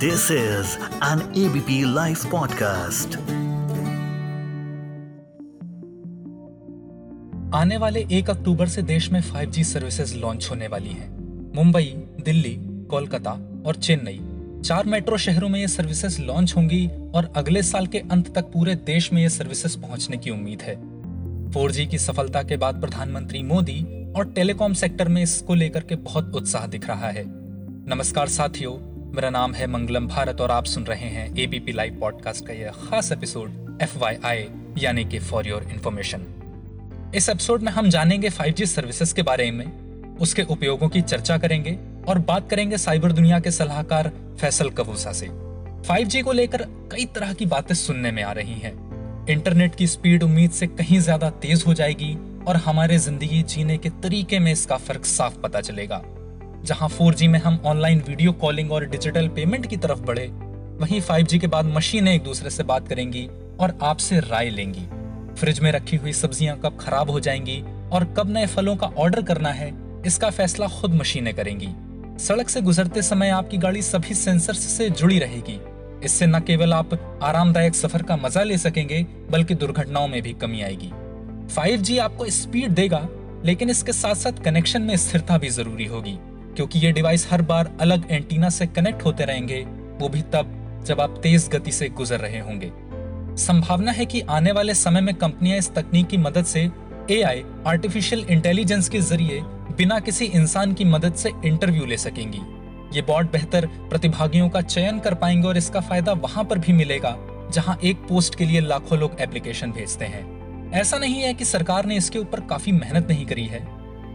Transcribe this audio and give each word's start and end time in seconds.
This 0.00 0.30
is 0.30 0.78
an 1.02 1.20
ABP 1.34 1.74
Life 1.94 2.22
podcast. 2.26 3.16
आने 7.54 7.76
वाले 7.76 8.06
एक 8.12 8.30
अक्टूबर 8.30 8.68
से 8.68 8.82
देश 8.82 9.10
में 9.12 9.20
5G 9.20 9.64
सर्विसेज़ 9.64 10.16
लॉन्च 10.16 10.48
होने 10.50 10.66
वाली 10.66 10.88
हैं। 10.88 11.08
मुंबई, 11.54 11.92
दिल्ली, 12.24 12.56
कोलकाता 12.90 13.30
और 13.66 13.76
चेन्नई 13.76 14.18
चार 14.64 14.86
मेट्रो 14.86 15.16
शहरों 15.16 15.48
में 15.48 15.60
ये 15.60 15.68
सर्विसेज़ 15.68 16.20
लॉन्च 16.22 16.56
होंगी 16.56 16.88
और 17.14 17.32
अगले 17.36 17.62
साल 17.62 17.86
के 17.86 17.98
अंत 17.98 18.34
तक 18.34 18.44
पूरे 18.44 18.74
देश 18.74 19.12
में 19.12 19.22
ये 19.22 19.28
सर्विसेज़ 19.28 19.78
पहुँचने 19.78 20.16
की 20.16 20.30
उम्मीद 20.30 20.62
है 20.62 20.76
4G 21.50 21.86
की 21.86 21.98
सफलता 21.98 22.42
के 22.42 22.56
बाद 22.56 22.80
प्रधानमंत्री 22.80 23.42
मोदी 23.42 23.80
और 24.16 24.32
टेलीकॉम 24.32 24.72
सेक्टर 24.74 25.08
में 25.08 25.22
इसको 25.22 25.54
लेकर 25.54 25.80
के 25.80 25.96
बहुत 25.96 26.34
उत्साह 26.34 26.66
दिख 26.66 26.88
रहा 26.88 27.10
है 27.10 27.24
नमस्कार 27.88 28.28
साथियों 28.28 28.89
मेरा 29.14 29.30
नाम 29.30 29.54
है 29.54 29.66
मंगलम 29.66 30.06
भारत 30.06 30.40
और 30.40 30.50
आप 30.50 30.64
सुन 30.64 30.84
रहे 30.84 31.06
हैं 31.06 31.38
एबीपी 31.38 31.72
लाइव 31.72 31.96
पॉडकास्ट 32.00 32.46
का 32.46 32.52
यह 32.52 32.70
खास 32.70 33.12
एपिसोड 33.12 33.78
एफ़ 33.82 33.98
यानी 34.78 35.04
कि 35.04 35.18
फॉर 35.18 35.48
योर 35.48 35.62
इन्फॉर्मेशन 35.62 36.26
इस 37.14 37.28
एपिसोड 37.28 37.62
में 37.62 37.72
हम 37.72 37.90
जानेंगे 37.90 38.30
5G 38.30 38.66
सर्विसेज़ 38.66 39.14
के 39.14 39.22
बारे 39.22 39.50
में, 39.50 39.66
उसके 40.18 40.42
उपयोगों 40.42 40.88
की 40.88 41.02
चर्चा 41.02 41.38
करेंगे 41.38 41.78
और 42.08 42.18
बात 42.18 42.50
करेंगे 42.50 42.78
साइबर 42.78 43.12
दुनिया 43.12 43.40
के 43.40 43.50
सलाहकार 43.50 44.12
फैसल 44.40 44.70
कबूसा 44.70 45.12
से। 45.12 45.26
5G 45.88 46.22
को 46.22 46.32
लेकर 46.32 46.62
कई 46.62 47.04
तरह 47.04 47.32
की 47.32 47.46
बातें 47.46 47.74
सुनने 47.74 48.10
में 48.10 48.22
आ 48.22 48.32
रही 48.32 48.54
हैं। 48.54 49.26
इंटरनेट 49.26 49.74
की 49.74 49.86
स्पीड 49.86 50.22
उम्मीद 50.22 50.50
से 50.50 50.66
कहीं 50.66 51.00
ज़्यादा 51.00 51.30
तेज 51.30 51.64
हो 51.66 51.74
जाएगी 51.74 52.14
और 52.48 52.56
हमारे 52.56 52.98
ज़िंदगी 52.98 53.42
जीने 53.42 53.78
के 53.78 53.90
तरीके 53.90 54.38
में 54.38 54.52
इसका 54.52 54.76
फ़र्क 54.76 55.04
साफ़ 55.04 55.38
पता 55.38 55.60
चलेगा। 55.60 56.02
जहाँ 56.64 56.88
4G 56.88 57.26
में 57.28 57.38
हम 57.38 57.58
ऑनलाइन 57.66 58.02
वीडियो 58.08 58.32
कॉलिंग 58.32 58.72
और 58.72 58.84
डिजिटल 58.84 59.28
पेमेंट 59.28 59.66
की 59.66 59.76
तरफ़ 59.76 60.00
बढ़े, 60.00 60.26
वहीं 60.80 61.00
5G 61.00 61.38
के 61.38 61.46
बाद 61.46 61.64
मशीनें 61.64 62.14
एक 62.14 62.22
दूसरे 62.22 62.50
से 62.50 62.62
बात 62.62 62.88
करेंगी 62.88 63.28
और 63.60 63.78
आपसे 63.82 64.20
राय 64.20 64.50
लेंगी। 64.50 64.86
फ्रिज 65.34 65.60
में 65.60 65.72
रखी 65.72 65.96
हुई 65.96 66.12
सब्ज़ियाँ 66.12 66.58
कब 66.58 66.76
खराब 66.80 67.10
हो 67.10 67.20
जाएँगी 67.20 67.60
और 67.92 68.04
कब 68.18 68.30
नए 68.30 68.46
फलों 68.46 68.76
का 68.76 68.86
ऑर्डर 68.86 69.22
करना 69.22 69.52
है, 69.52 69.72
इसका 70.06 70.30
फैसला 70.30 70.66
खुद 70.66 70.94
मशीनें 70.94 71.34
करेंगी। 71.34 71.68
सड़क 72.24 72.48
से 72.48 72.60
गुजरते 72.60 73.02
समय 73.02 73.30
आपकी 73.30 73.58
गाड़ी 73.58 73.82
सभी 73.82 74.14
सेंसर 74.14 74.54
से 74.54 74.90
जुड़ी 74.90 75.18
रहेगी। 75.18 75.60
इससे 76.04 76.26
न 76.26 76.40
केवल 76.40 76.72
आप 76.74 77.18
आरामदायक 77.22 77.74
सफ़र 77.74 78.02
का 78.02 78.16
मज़ा 78.16 78.42
ले 78.42 78.58
सकेंगे, 78.58 79.06
बल्कि 79.30 79.54
दुर्घटनाओं 79.54 80.08
में 80.08 80.22
भी 80.22 80.32
कमी 80.32 80.62
आएगी। 80.62 80.90
5G 81.54 81.98
आपको 81.98 82.30
स्पीड 82.30 82.70
देगा, 82.70 83.08
लेकिन 83.44 83.70
इसके 83.70 83.92
साथ 83.92 84.14
साथ 84.14 84.42
कनेक्शन 84.44 84.82
में 84.82 84.96
स्थिरता 84.96 85.38
भी 85.38 85.48
ज़रूरी 85.48 85.84
होगी। 85.84 86.18
क्योंकि 86.56 86.78
ये 86.78 86.92
डिवाइस 86.92 87.26
हर 87.30 87.42
बार 87.42 87.70
अलग 87.80 88.06
एंटीना 88.10 88.48
से 88.50 88.66
कनेक्ट 88.66 89.04
होते 89.04 89.24
रहेंगे, 89.24 89.60
वो 90.00 90.08
भी 90.08 90.22
तब 90.32 90.56
जब 90.86 91.00
आप 91.00 91.18
तेज 91.22 91.48
गति 91.48 91.72
से 91.72 91.88
गुजर 91.88 92.20
रहे 92.20 92.38
होंगे। 92.38 92.72
संभावना 93.36 93.92
है 93.92 94.06
कि 94.06 94.20
आने 94.20 94.52
वाले 94.52 94.74
समय 94.74 95.00
में 95.00 95.14
कंपनियाँ 95.14 95.58
इस 95.58 95.72
तकनीक 95.74 96.06
की 96.08 96.16
मदद 96.18 96.44
से 96.44 96.70
एआई 97.10 97.44
आर्टिफिशियल 97.66 98.24
इंटेलिजेंस 98.30 98.88
के 98.88 99.00
ज़रिए 99.00 99.40
बिना 99.76 99.98
किसी 99.98 100.24
इंसान 100.24 100.72
की 100.74 100.84
मदद 100.84 101.14
से 101.14 101.32
इंटरव्यू 101.44 101.86
ले 101.86 101.96
सकेंगी। 101.96 102.40
ये 102.96 103.02
बॉट 103.02 103.30
बेहतर 103.32 103.66
प्रतिभागियों 103.90 104.48
का 104.48 104.60
चयन 104.60 104.98
कर 104.98 105.14
पाएँगे 105.14 105.48
और 105.48 105.56
इसका 105.56 105.80
फ़ायदा 105.80 106.12
वहाँ 106.12 106.44
पर 106.44 106.58
भी 106.58 106.72
मिलेगा, 106.72 107.16
जहाँ 107.52 107.78
एक 107.84 108.06
पोस्ट 108.08 108.34
के 108.34 108.44
लिए 108.44 108.60
लाखों 108.60 108.98
लोग 108.98 109.16
एप्लीकेशन 109.20 109.72
भेजते 109.72 110.04
हैं। 110.04 110.70
ऐसा 110.72 110.98
नहीं 110.98 111.20
है 111.20 111.32
कि 111.34 111.44
सरकार 111.44 111.86
ने 111.86 111.96
इसके 111.96 112.18
ऊपर 112.18 112.40
काफ़ी 112.40 112.72
मेहनत 112.72 113.08
नहीं 113.08 113.26
करी 113.26 113.46
है। 113.46 113.66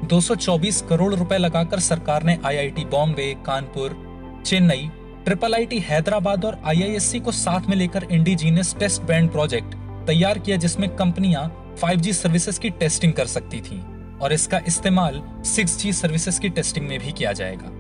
224 0.05 0.81
करोड़ 0.89 1.13
रुपए 1.15 1.37
लगाकर 1.37 1.79
सरकार 1.79 2.23
ने 2.23 2.37
IIT 2.45 2.85
Bombay, 2.85 3.33
Kanpur, 3.45 4.43
Chennai, 4.45 4.89
triple 5.25 5.53
IT 5.53 5.79
Hyderabad 5.79 6.45
और 6.45 6.61
आईआईएससी 6.65 7.19
को 7.19 7.31
साथ 7.31 7.69
में 7.69 7.75
लेकर 7.77 8.03
इंडिजीनियस 8.11 8.75
टेस्ट 8.79 9.01
बैंड 9.01 9.31
प्रोजेक्ट 9.31 9.75
तैयार 10.07 10.39
किया, 10.39 10.57
जिसमें 10.57 10.89
कंपनियाँ 10.95 11.75
5G 11.83 12.13
सर्विसेज़ 12.13 12.59
की 12.59 12.69
टेस्टिंग 12.69 13.13
कर 13.13 13.25
सकती 13.25 13.61
थी 13.61 13.81
और 14.21 14.33
इसका 14.33 14.61
इस्तेमाल 14.67 15.21
6G 15.45 15.93
सर्विसेज़ 15.93 16.39
की 16.41 16.49
टेस्टिंग 16.49 16.87
में 16.87 16.99
भी 16.99 17.11
किया 17.11 17.33
जाएगा। 17.33 17.71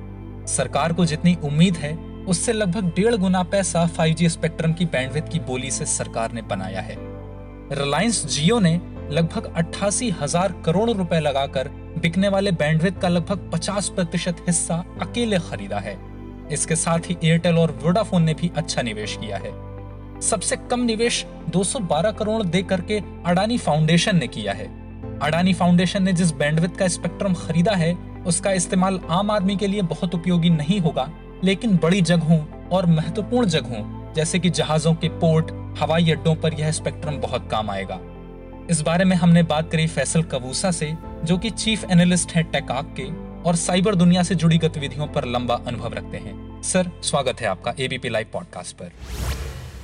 सरकार 0.45 0.93
को 0.93 1.05
जितनी 1.05 1.37
उम्मीद 1.43 1.75
है, 1.75 1.95
उससे 2.25 2.53
लगभग 2.53 2.85
डेढ़ 2.85 3.15
गुना 3.15 3.43
पैसा 3.43 3.89
5G 3.89 4.29
स्पेक्ट्रम 4.29 4.73
की 4.73 4.85
बैंडविथ 4.85 5.31
की 5.31 5.39
बोली 5.39 5.71
से 5.71 5.85
सरकार 5.85 6.31
ने 6.31 6.41
बनाया 6.41 6.81
है। 6.81 6.95
रिलायंस 7.71 8.25
जियो 8.25 8.59
ने 8.59 8.81
लगभग 9.11 9.53
अट्ठासी 9.55 10.09
हज़ार 10.09 10.53
करोड़ 10.65 10.89
रुपए 10.89 11.19
लगाकर 11.19 11.67
बिकने 11.97 12.29
वाले 12.29 12.51
बैंडविथ 12.51 12.91
का 12.91 13.07
लगभग 13.07 13.49
50 13.53 13.89
प्रतिशत 13.89 14.37
हिस्सा 14.47 14.83
अकेले 15.01 15.39
खरीदा 15.39 15.79
है। 15.79 15.97
इसके 16.51 16.75
साथ 16.75 16.99
ही 16.99 17.17
एयरटेल 17.23 17.57
और 17.57 17.71
वोडाफोन 17.83 18.23
ने 18.23 18.33
भी 18.33 18.51
अच्छा 18.57 18.81
निवेश 18.81 19.17
किया 19.21 19.37
है। 19.37 19.51
सबसे 20.21 20.55
कम 20.71 20.79
निवेश 20.79 21.25
212 21.49 22.11
करोड़ 22.11 22.43
दे 22.43 22.61
करके 22.63 22.99
अडानी 23.25 23.57
फाउंडेशन 23.57 24.17
ने 24.17 24.27
किया 24.27 24.53
है। 24.53 24.65
अडानी 25.19 25.53
फाउंडेशन 25.53 26.03
ने 26.03 26.13
जिस 26.13 26.31
बैंडविथ 26.31 26.77
का 26.77 26.87
स्पेक्ट्रम 26.87 27.33
खरीदा 27.33 27.71
है, 27.71 27.93
उसका 28.27 28.51
इस्तेमाल 28.51 28.99
आम 29.09 29.31
आदमी 29.31 29.55
के 29.55 29.67
लिए 29.67 29.81
बहुत 29.81 30.15
उपयोगी 30.15 30.49
नहीं 30.49 30.79
होगा, 30.79 31.09
लेकिन 31.43 31.77
बड़ी 31.77 32.01
जगहों 32.01 32.39
और 32.69 32.85
महत्वपूर्ण 32.85 33.47
जगहों, 33.47 34.13
जैसे 34.13 34.39
कि 34.39 34.49
जहाजों 34.49 34.93
के 34.93 35.09
पोर्ट 35.09 35.51
हवाई 35.79 36.11
अड्डों 36.11 36.35
पर 36.35 36.53
यह 36.53 36.71
स्पेक्ट्रम 36.71 37.17
बहुत 37.17 37.47
काम 37.51 37.69
आएगा। 37.69 37.99
इस 38.71 38.81
बारे 38.81 39.05
में 39.05 39.15
हमने 39.15 39.41
बात 39.43 39.69
करी 39.71 39.85
फैसल 39.87 40.21
कबूसा 40.23 40.69
से 40.71 40.87
जो 41.23 41.37
कि 41.37 41.49
चीफ 41.49 41.83
एनालिस्ट 41.91 42.31
हैं 42.31 42.43
टेकाक 42.51 42.93
के 42.99 43.03
और 43.41 43.55
साइबर 43.55 43.95
दुनिया 43.95 44.23
से 44.23 44.35
जुड़ी 44.35 44.57
गतिविधियों 44.57 45.07
पर 45.07 45.25
लंबा 45.25 45.55
अनुभव 45.67 45.93
रखते 45.93 46.17
हैं। 46.17 46.61
सर 46.61 46.89
स्वागत 47.01 47.41
है 47.41 47.47
आपका 47.47 47.73
एबीपी 47.79 48.09
लाइव 48.09 48.27
पॉडकास्ट 48.33 48.77
पर। 48.77 48.91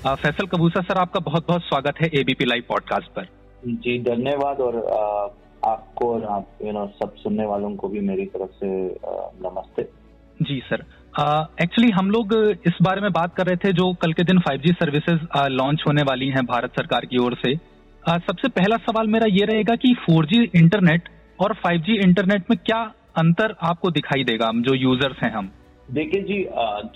आ, 0.06 0.16
फैसल 0.16 0.48
कबूसा 0.48 0.82
सर 0.82 0.98
आपका 0.98 1.20
बहुत 1.20 1.48
बहुत 1.48 1.62
स्वागत 1.62 2.02
है 2.02 2.10
एबीपी 2.14 2.46
लाइव 2.46 2.64
पॉडकास्ट 2.70 3.08
पर। 3.08 3.28
जी 3.68 4.00
धन्यवाद 4.04 4.60
और 4.60 4.78
आपको 5.66 6.14
और 6.14 6.26
आप 6.26 6.48
यू 6.66 6.72
नो 6.72 6.88
सब 7.00 7.16
सुनने 7.16 7.46
वालों 7.46 7.76
को 7.76 7.88
भी 7.88 8.00
मेरी 8.00 8.26
तरफ़ 8.26 8.52
से 8.52 8.68
नमस्ते। 9.48 9.84
जी 10.42 10.62
सर। 10.70 10.86
एक्चुअली 11.64 11.90
uh, 11.90 11.98
हम 11.98 12.12
लोग 12.12 12.34
इस 12.68 12.78
बारे 12.82 13.02
में 13.02 13.12
बात 13.12 13.36
कर 13.36 13.46
रहे 13.46 13.56
थे 13.56 13.74
जो 13.74 13.94
कल 13.94 14.14
के 14.14 14.24
दिन 14.24 14.40
5G 14.40 14.74
सर्विसेज़ 14.74 15.48
लॉन्च 15.50 15.84
होने 15.88 16.04
वाली 16.04 16.28
हैं 16.28 16.46
भारत 16.46 16.72
सरकार 16.72 17.06
की 17.06 17.18
ओर 17.18 17.36
से। 17.36 17.71
आ, 18.10 18.18
सबसे 18.18 18.48
पहला 18.50 18.78
सवाल 18.78 19.08
मेरा 19.08 19.26
ये 19.30 19.46
रहेगा 19.46 19.76
कि 19.76 19.96
4G 20.06 20.38
इंटरनेट 20.56 21.10
और 21.40 21.54
5G 21.66 21.98
इंटरनेट 22.04 22.50
में 22.50 22.58
क्या 22.66 22.80
अंतर 23.18 23.56
आपको 23.62 23.92
दिखाई 23.92 24.24
देगा 24.24 24.50
जो 24.62 24.74
यूज़र्स 24.76 25.24
हैं 25.24 25.32
हम? 25.32 25.52
देखिए 25.92 26.22
जी 26.22 26.38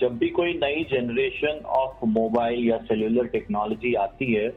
जब 0.02 0.18
भी 0.18 0.30
कोई 0.30 0.54
नई 0.54 0.84
जनरेशन 0.92 1.60
ऑफ़ 1.76 2.06
मोबाइल 2.10 2.68
या 2.70 2.78
सेल्यूलर 2.78 3.28
टेक्नोलॉजी 3.28 3.94
आती 3.94 4.34
है 4.34 4.48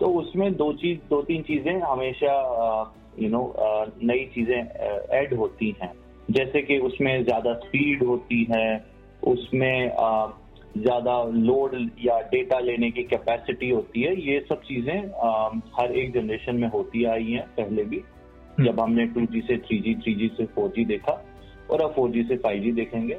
तो 0.00 0.06
उसमें 0.20 0.52
दो 0.56 0.72
चीज़ 0.72 0.98
दो 1.10 1.20
तीन 1.22 1.42
चीज़ें 1.42 1.80
हमेशा 1.80 2.32
यू 3.18 3.28
नो 3.30 3.42
नई 4.02 4.24
चीज़ें 4.34 4.60
ऐड 5.18 5.34
होती 5.34 5.74
हैं। 5.82 5.92
जैसे 6.30 6.62
कि 6.62 6.78
उसमें 6.78 7.24
ज़्यादा 7.24 7.52
स्पीड 7.54 8.02
होती 8.04 8.46
है 8.52 8.84
उसमें 9.24 9.88
ज़्यादा 10.76 11.22
लोड 11.24 11.74
या 12.00 12.18
डेटा 12.30 12.58
लेने 12.60 12.90
की 12.90 13.02
कैपेसिटी 13.04 13.68
होती 13.70 14.02
है 14.02 14.14
ये 14.22 14.38
सब 14.48 14.62
चीज़ें 14.62 14.96
हर 15.74 15.92
एक 15.92 16.12
जनरेशन 16.14 16.56
में 16.56 16.68
होती 16.70 17.04
आई 17.06 17.30
हैं 17.32 17.46
पहले 17.56 17.84
भी। 17.84 17.96
हम्म। 17.96 18.64
जब 18.64 18.80
हमने 18.80 19.06
2G 19.08 19.42
से 19.42 19.56
3G 19.66 19.94
3G 20.02 20.28
से 20.36 20.46
4G 20.54 20.86
देखा 20.86 21.12
और 21.70 21.82
अब 21.82 21.94
4G 21.94 22.26
से 22.28 22.36
5G 22.38 22.72
देखेंगे। 22.74 23.18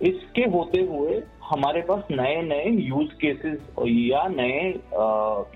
इसके 0.00 0.42
होते 0.50 0.80
हुए 0.82 1.22
हमारे 1.44 1.80
पास 1.82 2.04
नए 2.10 2.40
नए 2.42 2.70
यूज़ 2.82 3.14
केसेस 3.20 3.58
या 3.80 4.26
नए 4.28 4.68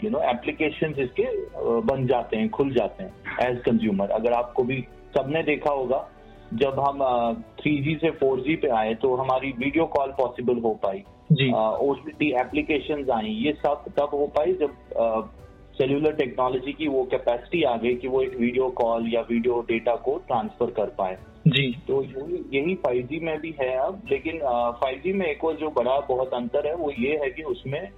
यू 0.04 0.10
नो 0.10 0.20
एप्लीकेशन 0.30 0.94
इसके 0.98 1.24
बन 1.82 2.06
जाते 2.06 2.36
हैं 2.36 2.48
खुल 2.50 2.72
जाते 2.74 3.04
हैं 3.04 3.48
एज 3.48 3.60
कंज्यूमर 3.64 4.10
अगर 4.12 4.32
आपको 4.32 4.64
भी 4.64 4.80
सबने 5.16 5.42
देखा 5.42 5.70
होगा 5.72 6.06
जब 6.54 6.78
हम 6.80 7.02
थ्री 7.60 7.76
जी 7.82 7.94
से 8.00 8.10
फोर 8.18 8.40
जी 8.40 8.56
पे 8.56 8.68
आए 8.76 8.94
तो 9.02 9.14
हमारी 9.16 9.50
वीडियो 9.58 9.86
कॉल 9.96 10.10
पॉसिबल 10.18 10.58
हो 10.60 10.74
पाई। 10.82 11.02
ओटीटी 11.32 12.30
एप्लीकेशन 12.40 13.10
आई। 13.10 13.30
ये 13.44 13.52
सब 13.56 13.84
तब 13.96 14.10
हो 14.12 14.26
पाई 14.36 14.52
जब 14.52 15.32
सेल्यूलर 15.78 16.12
टेक्नोलॉजी 16.12 16.72
की 16.72 16.86
वो 16.88 17.02
कैपेसिटी 17.04 17.62
आ 17.62 17.76
गई 17.76 17.94
कि 17.94 18.08
वो 18.08 18.20
एक 18.22 18.36
वीडियो 18.36 18.68
कॉल 18.76 19.08
या 19.14 19.20
वीडियो 19.20 19.60
डेटा 19.68 19.94
को 20.04 20.16
ट्रांसफ़र 20.28 20.70
कर 20.70 20.94
पाए। 20.98 21.16
जी। 21.46 21.66
तो 21.88 22.02
यही 22.02 22.74
फाइव 22.74 23.06
जी 23.06 23.18
में 23.20 23.38
भी 23.40 23.54
है 23.60 23.74
अब 23.78 24.00
लेकिन 24.10 24.38
फाइव 24.80 25.00
जी 25.04 25.12
में 25.12 25.26
एक 25.26 25.44
और 25.44 25.56
जो 25.56 25.70
बड़ा 25.70 25.98
बहुत 26.08 26.34
अंतर 26.34 26.66
है 26.66 26.74
वो 26.74 26.90
ये 26.98 27.16
है 27.22 27.30
कि 27.30 27.42
उसमें 27.42 27.88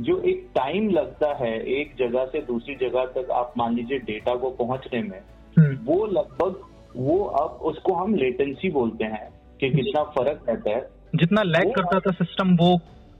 जो 0.00 0.18
एक 0.22 0.48
टाइम 0.54 0.88
लगता 0.90 1.32
है 1.34 1.52
एक 1.72 1.94
जगह 1.98 2.24
से 2.24 2.40
दूसरी 2.40 2.74
जगह 2.74 3.04
तक 3.14 3.30
आप 3.30 3.54
मान 3.58 3.74
लीजिए 3.74 3.98
डेटा 3.98 4.34
को 4.34 4.50
पहुँचने 4.50 5.02
में 5.02 5.20
हम्म। 5.58 5.76
वो 5.84 6.06
लगभग 6.06 6.60
वो 6.96 7.18
अब 7.24 7.60
उसको 7.62 7.94
हम 7.94 8.14
लेटेंसी 8.14 8.70
बोलते 8.70 9.04
हैं 9.04 9.28
कि 9.60 9.70
कितना 9.70 10.02
फ़र्क 10.10 10.44
रहता 10.48 10.70
है। 10.70 11.01
जितना 11.14 11.42
लैग 11.42 11.74
करता 11.74 11.98
था 12.00 12.10
सिस्टम 12.14 12.56
वो 12.56 12.70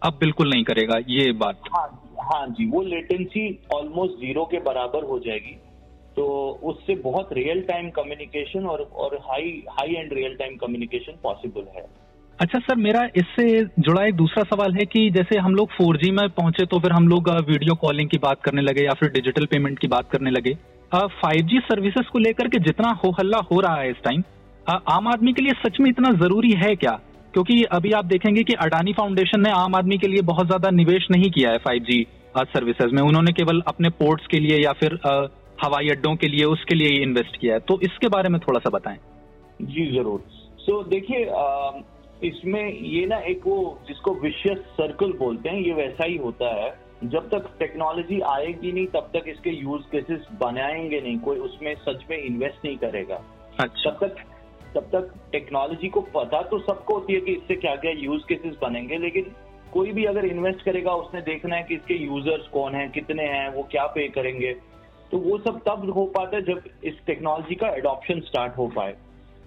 अब 0.03 0.17
बिल्कुल 0.21 0.51
नहीं 0.51 0.65
करेगा 0.65 0.99
ये 1.09 1.33
बात। 1.35 1.69
हाँ 1.73 1.89
हाँ 2.23 2.47
जी 2.51 2.67
वो 2.71 2.83
लेटेंसी 2.85 3.43
ऑलमोस्ट 3.75 4.21
ज़ीरो 4.21 4.45
के 4.45 4.59
बराबर 4.61 5.05
हो 5.05 5.19
जाएगी। 5.19 5.57
तो 6.17 6.25
उससे 6.63 6.95
बहुत 7.03 7.29
रियल 7.33 7.61
टाइम 7.63 7.89
कम्युनिकेशन 7.91 8.67
और 8.67 8.81
और 8.97 9.15
high 9.23 9.51
high 9.71 9.95
and 9.95 10.13
real 10.13 10.35
time 10.35 10.57
communication 10.57 11.19
possible 11.23 11.67
है। 11.77 11.85
अच्छा 12.39 12.59
सर 12.59 12.77
मेरा 12.79 13.03
इससे 13.17 13.47
जुड़ा 13.79 14.05
एक 14.05 14.15
दूसरा 14.17 14.43
सवाल 14.45 14.75
है 14.75 14.85
कि 14.87 15.09
जैसे 15.11 15.39
हम 15.39 15.55
लोग 15.55 15.71
4G 15.73 16.11
में 16.11 16.29
पहुँचे 16.31 16.67
तो 16.67 16.79
फिर 16.79 16.93
हम 16.93 17.09
लोग 17.09 17.31
वीडियो 17.49 17.75
कॉलिंग 17.77 18.09
की 18.09 18.19
बात 18.19 18.43
करने 18.43 18.63
लगे 18.63 18.85
या 18.85 18.95
फिर 19.01 19.11
डिजिटल 19.11 19.47
पेमेंट 19.47 19.79
की 19.79 19.89
बात 19.89 20.11
करने 20.11 20.31
लगे। 20.31 20.55
फाइव 20.93 21.47
जी 21.47 21.59
सर्विसेज़ 21.63 22.11
को 22.13 22.19
लेकर 22.19 22.49
के 22.49 22.59
जितना 22.61 22.91
हो 23.05 23.11
हल्ला 23.11 23.39
हो 23.53 23.61
रहा 23.61 23.77
है 23.77 23.91
इस 23.91 24.03
टाइम 24.05 24.23
आम 24.89 25.09
आदमी 25.09 25.33
के 25.33 25.43
लिए 25.43 25.53
सच 25.61 25.81
में 25.81 25.89
इतना 25.91 26.11
ज़रूरी 26.19 26.53
है 26.57 26.75
क्या? 26.77 26.99
क्योंकि 27.35 27.63
अभी 27.73 27.93
आप 27.93 28.05
देखेंगे 28.05 28.43
कि 28.43 28.55
अडानी 28.61 28.93
फाउंडेशन 28.93 29.41
ने 29.41 29.51
आम 29.53 29.75
आदमी 29.75 29.99
के 29.99 30.09
लिए 30.09 30.23
बहुत 30.25 30.47
ज़्यादा 30.47 30.71
निवेश 30.73 31.07
नहीं 31.11 31.31
किया 31.31 31.51
है 31.51 31.59
फाइव 31.61 31.83
जी 31.83 32.07
सर्विसेज़ 32.37 32.95
में। 32.95 33.03
उन्होंने 33.03 33.33
केवल 33.33 33.63
अपने 33.69 33.89
पोर्ट्स 33.99 34.27
के 34.27 34.39
लिए 34.41 34.59
या 34.59 34.73
फिर 34.75 34.99
हवाई 35.59 35.89
अड्डों 35.89 36.15
के 36.17 36.29
लिए 36.29 36.45
उसके 36.47 36.75
लिए 36.75 36.89
ही 36.89 37.03
इन्वेस्ट 37.03 37.37
किया 37.37 37.55
है। 37.55 37.61
तो 37.61 37.79
इसके 37.83 38.09
बारे 38.09 38.29
में 38.29 38.41
थोड़ा 38.41 38.61
सा 38.61 38.71
बताएँ। 38.71 38.99
जी 39.63 39.91
ज़रूर। 39.93 40.25
सो 40.59 40.83
so, 40.83 40.89
देखिए 40.91 41.21
इसमें 42.23 42.65
ये 42.73 43.05
ना 43.07 43.17
एक 43.29 43.47
वो 43.47 43.79
जिसको 43.89 44.15
विशेष 44.15 44.59
सर्कल 44.75 45.13
बोलते 45.19 45.49
हैं 45.49 45.61
ये 45.61 45.73
वैसा 45.75 46.05
ही 46.05 46.17
होता 46.17 46.55
है। 46.57 46.71
जब 47.05 47.29
तक 47.31 47.49
टेक्नोलॉजी 47.59 48.21
आएगी 48.31 48.73
नहीं 48.73 48.87
तब 48.89 49.11
तक 49.15 49.25
इसके 49.29 49.51
यूज़ 49.53 49.83
केसेस 49.93 50.27
बनाएँगे 50.41 51.01
नहीं। 51.01 51.19
कोई 51.21 51.39
उसमें 51.41 51.75
सच 51.79 52.05
में 52.11 52.17
इन्वेस्ट 52.19 52.65
नहीं 52.65 52.77
करेगा। 52.79 53.21
अच्छा। 53.61 53.91
तब 53.91 54.07
तक 54.07 54.23
तब 54.75 54.89
तक 54.93 55.13
टेक्नोलॉजी 55.33 55.89
को 55.89 56.01
पता 56.15 56.43
तो 56.43 56.59
सबको 56.59 56.95
होती 56.95 57.15
है 57.15 57.21
कि 57.21 57.33
इससे 57.33 57.55
क्या 57.57 57.75
क्या 57.77 57.93
यूज़ 57.93 58.23
केसेस 58.29 58.55
बनेंगे 58.63 58.99
लेकिन 58.99 59.33
कोई 59.73 59.93
भी 59.93 60.05
अगर 60.05 60.25
इन्वेस्ट 60.25 60.63
करेगा 60.63 60.95
उसने 60.95 61.21
देखना 61.21 61.57
है 61.57 61.63
कि 61.63 61.75
इसके 61.75 61.95
यूज़र्स 61.95 62.49
कौन 62.49 62.75
हैं 62.75 62.91
कितने 62.91 63.23
हैं 63.25 63.49
वो 63.55 63.63
क्या 63.71 63.87
पे 63.87 64.09
करेंगे। 64.09 64.53
तो 65.13 65.19
वो 65.19 65.39
सब 65.39 65.61
तब 65.67 65.91
हो 65.91 66.05
पाता 66.07 66.37
है 66.37 66.43
जब 66.43 66.63
इस 66.85 66.95
टेक्नोलॉजी 67.07 67.55
का 67.55 67.69
एडॉप्शन 67.69 68.21
स्टार्ट 68.21 68.57
हो 68.59 68.67
पाए। 68.77 68.93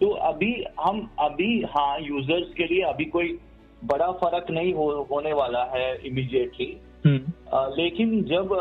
तो 0.01 0.09
अभी 0.29 0.53
हम 0.81 0.99
अभी 1.19 1.49
हाँ 1.69 1.99
यूज़र्स 2.01 2.53
के 2.53 2.63
लिए 2.63 2.81
अभी 2.83 3.05
कोई 3.05 3.37
बड़ा 3.83 4.11
फ़र्क 4.13 4.51
नहीं 4.51 4.73
हो, 4.73 5.07
होने 5.11 5.33
वाला 5.33 5.63
है 5.73 5.95
इमीडिएटली 6.07 6.77
हम्म। 7.05 7.73
लेकिन 7.75 8.21
जब 8.23 8.53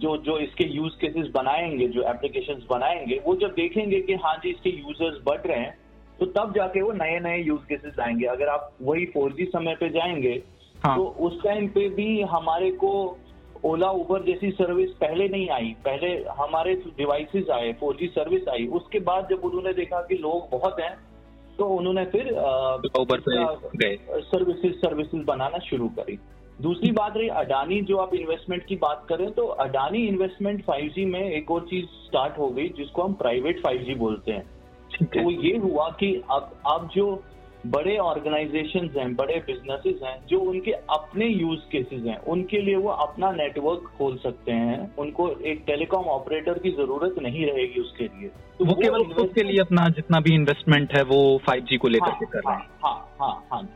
जो 0.00 0.16
जो 0.16 0.38
इसके 0.38 0.64
यूज़ 0.64 0.96
केसेस 1.00 1.26
बनाएँगे 1.34 1.86
जो 1.88 2.02
एप्लीकेशन 2.02 2.62
बनाएँगे 2.70 3.20
वो 3.26 3.34
जब 3.36 3.54
देखेंगे 3.54 4.00
कि 4.00 4.14
हाँ 4.14 4.34
जी 4.36 4.50
इसके 4.50 4.70
यूज़र्स 4.70 5.22
बढ़ 5.24 5.40
रहे 5.40 5.58
हैं 5.58 5.78
तो 6.20 6.26
तब 6.26 6.52
जाके 6.56 6.82
वो 6.82 6.92
नए 6.92 7.18
नए 7.20 7.42
यूज़ 7.42 7.60
केसेस 7.60 7.98
आएँगे 8.00 8.26
अगर 8.26 8.48
आप 8.48 8.72
वही 8.82 9.04
फोर 9.06 9.34
समय 9.40 9.74
पे 9.74 9.88
जाएँगे 9.88 10.42
हाँ. 10.84 10.96
तो 10.96 11.04
उस 11.04 11.42
टाइम 11.42 11.68
पे 11.68 11.88
भी 11.88 12.20
हमारे 12.22 12.70
को 12.70 13.18
ओला 13.64 13.90
उबर 13.90 14.22
जैसी 14.24 14.50
सर्विस 14.50 14.90
पहले 14.90 15.28
नहीं 15.28 15.48
आई। 15.50 15.74
पहले 15.84 16.08
हमारे 16.38 16.74
डिवाइसेस 16.96 17.50
आए 17.50 17.72
फोर 17.72 17.96
सर्विस 18.02 18.48
आई। 18.48 18.66
उसके 18.66 18.98
बाद 19.00 19.28
जब 19.30 19.44
उन्होंने 19.44 19.72
देखा 19.72 20.00
कि 20.00 20.14
लोग 20.14 20.48
बहुत 20.52 20.80
हैं 20.80 20.94
तो 21.58 21.66
उन्होंने 21.68 22.04
फिर 22.04 22.30
उबर 23.00 23.20
पे 23.20 23.96
सर्विसेज़ 24.20 24.74
सर्विसेज़ 24.74 25.22
बनाना 25.22 25.58
शुरू 25.58 25.88
करी। 25.88 26.18
दूसरी 26.60 26.90
बात 26.92 27.16
रही 27.16 27.28
अडानी 27.28 27.80
जो 27.80 27.96
आप 27.96 28.14
इन्वेस्टमेंट 28.14 28.66
की 28.66 28.76
बात 28.76 29.06
करें 29.08 29.30
तो 29.30 29.46
अडानी 29.46 30.06
इन्वेस्टमेंट 30.06 30.64
5G 30.64 31.04
में 31.04 31.30
एक 31.30 31.50
और 31.50 31.60
चीज़ 31.60 31.86
स्टार्ट 31.86 32.38
हो 32.38 32.48
गई 32.48 32.68
जिसको 32.68 33.02
हम 33.02 33.12
प्राइवेट 33.12 33.62
5G 33.66 33.96
बोलते 33.96 34.32
हैं। 34.32 34.42
तो 35.04 35.30
ये 35.30 35.56
हुआ 35.56 35.88
कि 36.00 36.22
अब 36.30 36.50
अब 36.66 36.90
जो 36.94 37.24
बड़े 37.66 37.96
ऑर्गेनाइजेशन 37.98 38.90
हैं 38.96 39.16
बड़े 39.16 39.42
बिजनेसेस 39.46 40.02
हैं 40.02 40.26
जो 40.26 40.40
उनके 40.40 40.70
अपने 40.70 41.26
यूज़ 41.26 41.60
केसेस 41.72 42.02
हैं 42.02 42.18
उनके 42.18 42.60
लिए 42.60 42.76
वो 42.76 42.88
अपना 42.88 43.30
नेटवर्क 43.32 43.90
खोल 43.98 44.16
सकते 44.16 44.52
हैं। 44.52 44.96
उनको 44.96 45.30
एक 45.30 45.64
टेलीकॉम 45.66 46.04
ऑपरेटर 46.04 46.58
की 46.58 46.70
ज़रूरत 46.70 47.14
नहीं 47.22 47.46
रहेगी 47.46 47.80
उसके 47.80 48.04
लिए। 48.04 48.28
तो 48.28 48.64
वो, 48.64 48.74
वो 48.74 48.82
केवल 48.82 49.00
उसके 49.00 49.42
लिए 49.42 49.58
अपना 49.60 49.88
जितना 49.88 50.20
भी 50.20 50.34
इन्वेस्टमेंट 50.34 50.96
है 50.96 51.02
वो 51.02 51.38
फाइव 51.46 51.78
को 51.82 51.88
लेकर 51.88 52.10
हाँ, 52.10 52.18
के 52.18 52.26
कर 52.26 52.38
रहे 52.38 52.54
हैं। 52.54 52.68
हाँ 52.84 53.16
हाँ 53.20 53.30
हाँ 53.30 53.46
हाँ। 53.52 53.68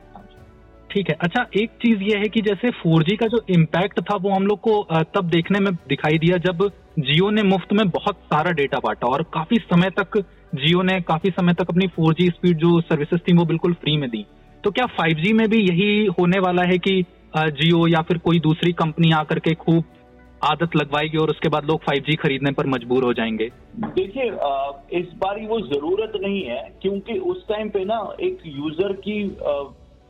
ठीक 0.94 1.08
है। 1.10 1.16
अच्छा 1.20 1.44
एक 1.56 1.70
चीज़ 1.82 2.02
ये 2.02 2.18
है 2.18 2.28
कि 2.28 2.40
जैसे 2.40 2.70
4G 2.72 3.16
का 3.16 3.26
जो 3.26 3.40
इम्पैक्ट 3.50 4.00
था, 4.00 4.16
वो 4.16 4.30
हम 4.30 4.46
लोग 4.46 4.60
को 4.60 4.82
तब 5.14 5.28
देखने 5.30 5.60
में 5.60 5.72
दिखाई 5.88 6.18
दिया 6.18 6.36
जब 6.40 6.68
जियो 7.00 7.30
ने 7.30 7.42
मुफ़्त 7.44 7.72
में 7.72 7.88
बहुत 7.90 8.16
सारा 8.26 8.50
डेटा 8.52 8.78
बांटा 8.78 9.06
और 9.06 9.22
काफ़ी 9.34 9.56
समय 9.64 9.90
तक 9.98 10.18
जियो 10.54 10.82
ने 10.82 11.00
काफ़ी 11.02 11.30
समय 11.30 11.54
तक 11.54 11.70
अपनी 11.70 11.86
4G 11.90 12.28
स्पीड 12.30 12.58
जो 12.58 12.80
सर्विसेज़ 12.82 13.20
थी, 13.20 13.36
वो 13.36 13.44
बिल्कुल 13.44 13.72
फ्री 13.74 13.96
में 13.96 14.08
दी। 14.10 14.24
तो 14.64 14.70
क्या 14.70 14.86
5G 14.96 15.32
में 15.32 15.48
भी 15.48 15.62
यही 15.62 16.06
होने 16.18 16.38
वाला 16.38 16.62
है 16.62 16.78
कि 16.78 17.04
जियो 17.36 17.86
या 17.88 18.02
फिर 18.02 18.18
कोई 18.18 18.38
दूसरी 18.40 18.72
कंपनी 18.74 19.10
आकर 19.12 19.38
के 19.38 19.54
खूब 19.56 19.84
आदत 20.42 20.76
लगवाएगी 20.76 21.18
और 21.18 21.30
उसके 21.30 21.48
बाद 21.48 21.64
लोग 21.64 21.80
5G 21.84 22.16
खरीदने 22.16 22.50
पर 22.52 22.66
मजबूर 22.66 23.04
हो 23.04 23.12
जाएँगे? 23.12 23.48
देखिए 23.78 24.24
इस 25.00 25.12
बार 25.18 25.40
वो 25.46 25.60
ज़रूरत 25.68 26.12
नहीं 26.22 26.42
है, 26.42 26.62
क्योंकि 26.82 27.18
उस 27.30 27.46
टाइम 27.48 27.68
पे 27.68 27.84
ना 27.84 27.98
एक 28.20 28.38
यूज़र 28.46 28.92
की 29.06 29.22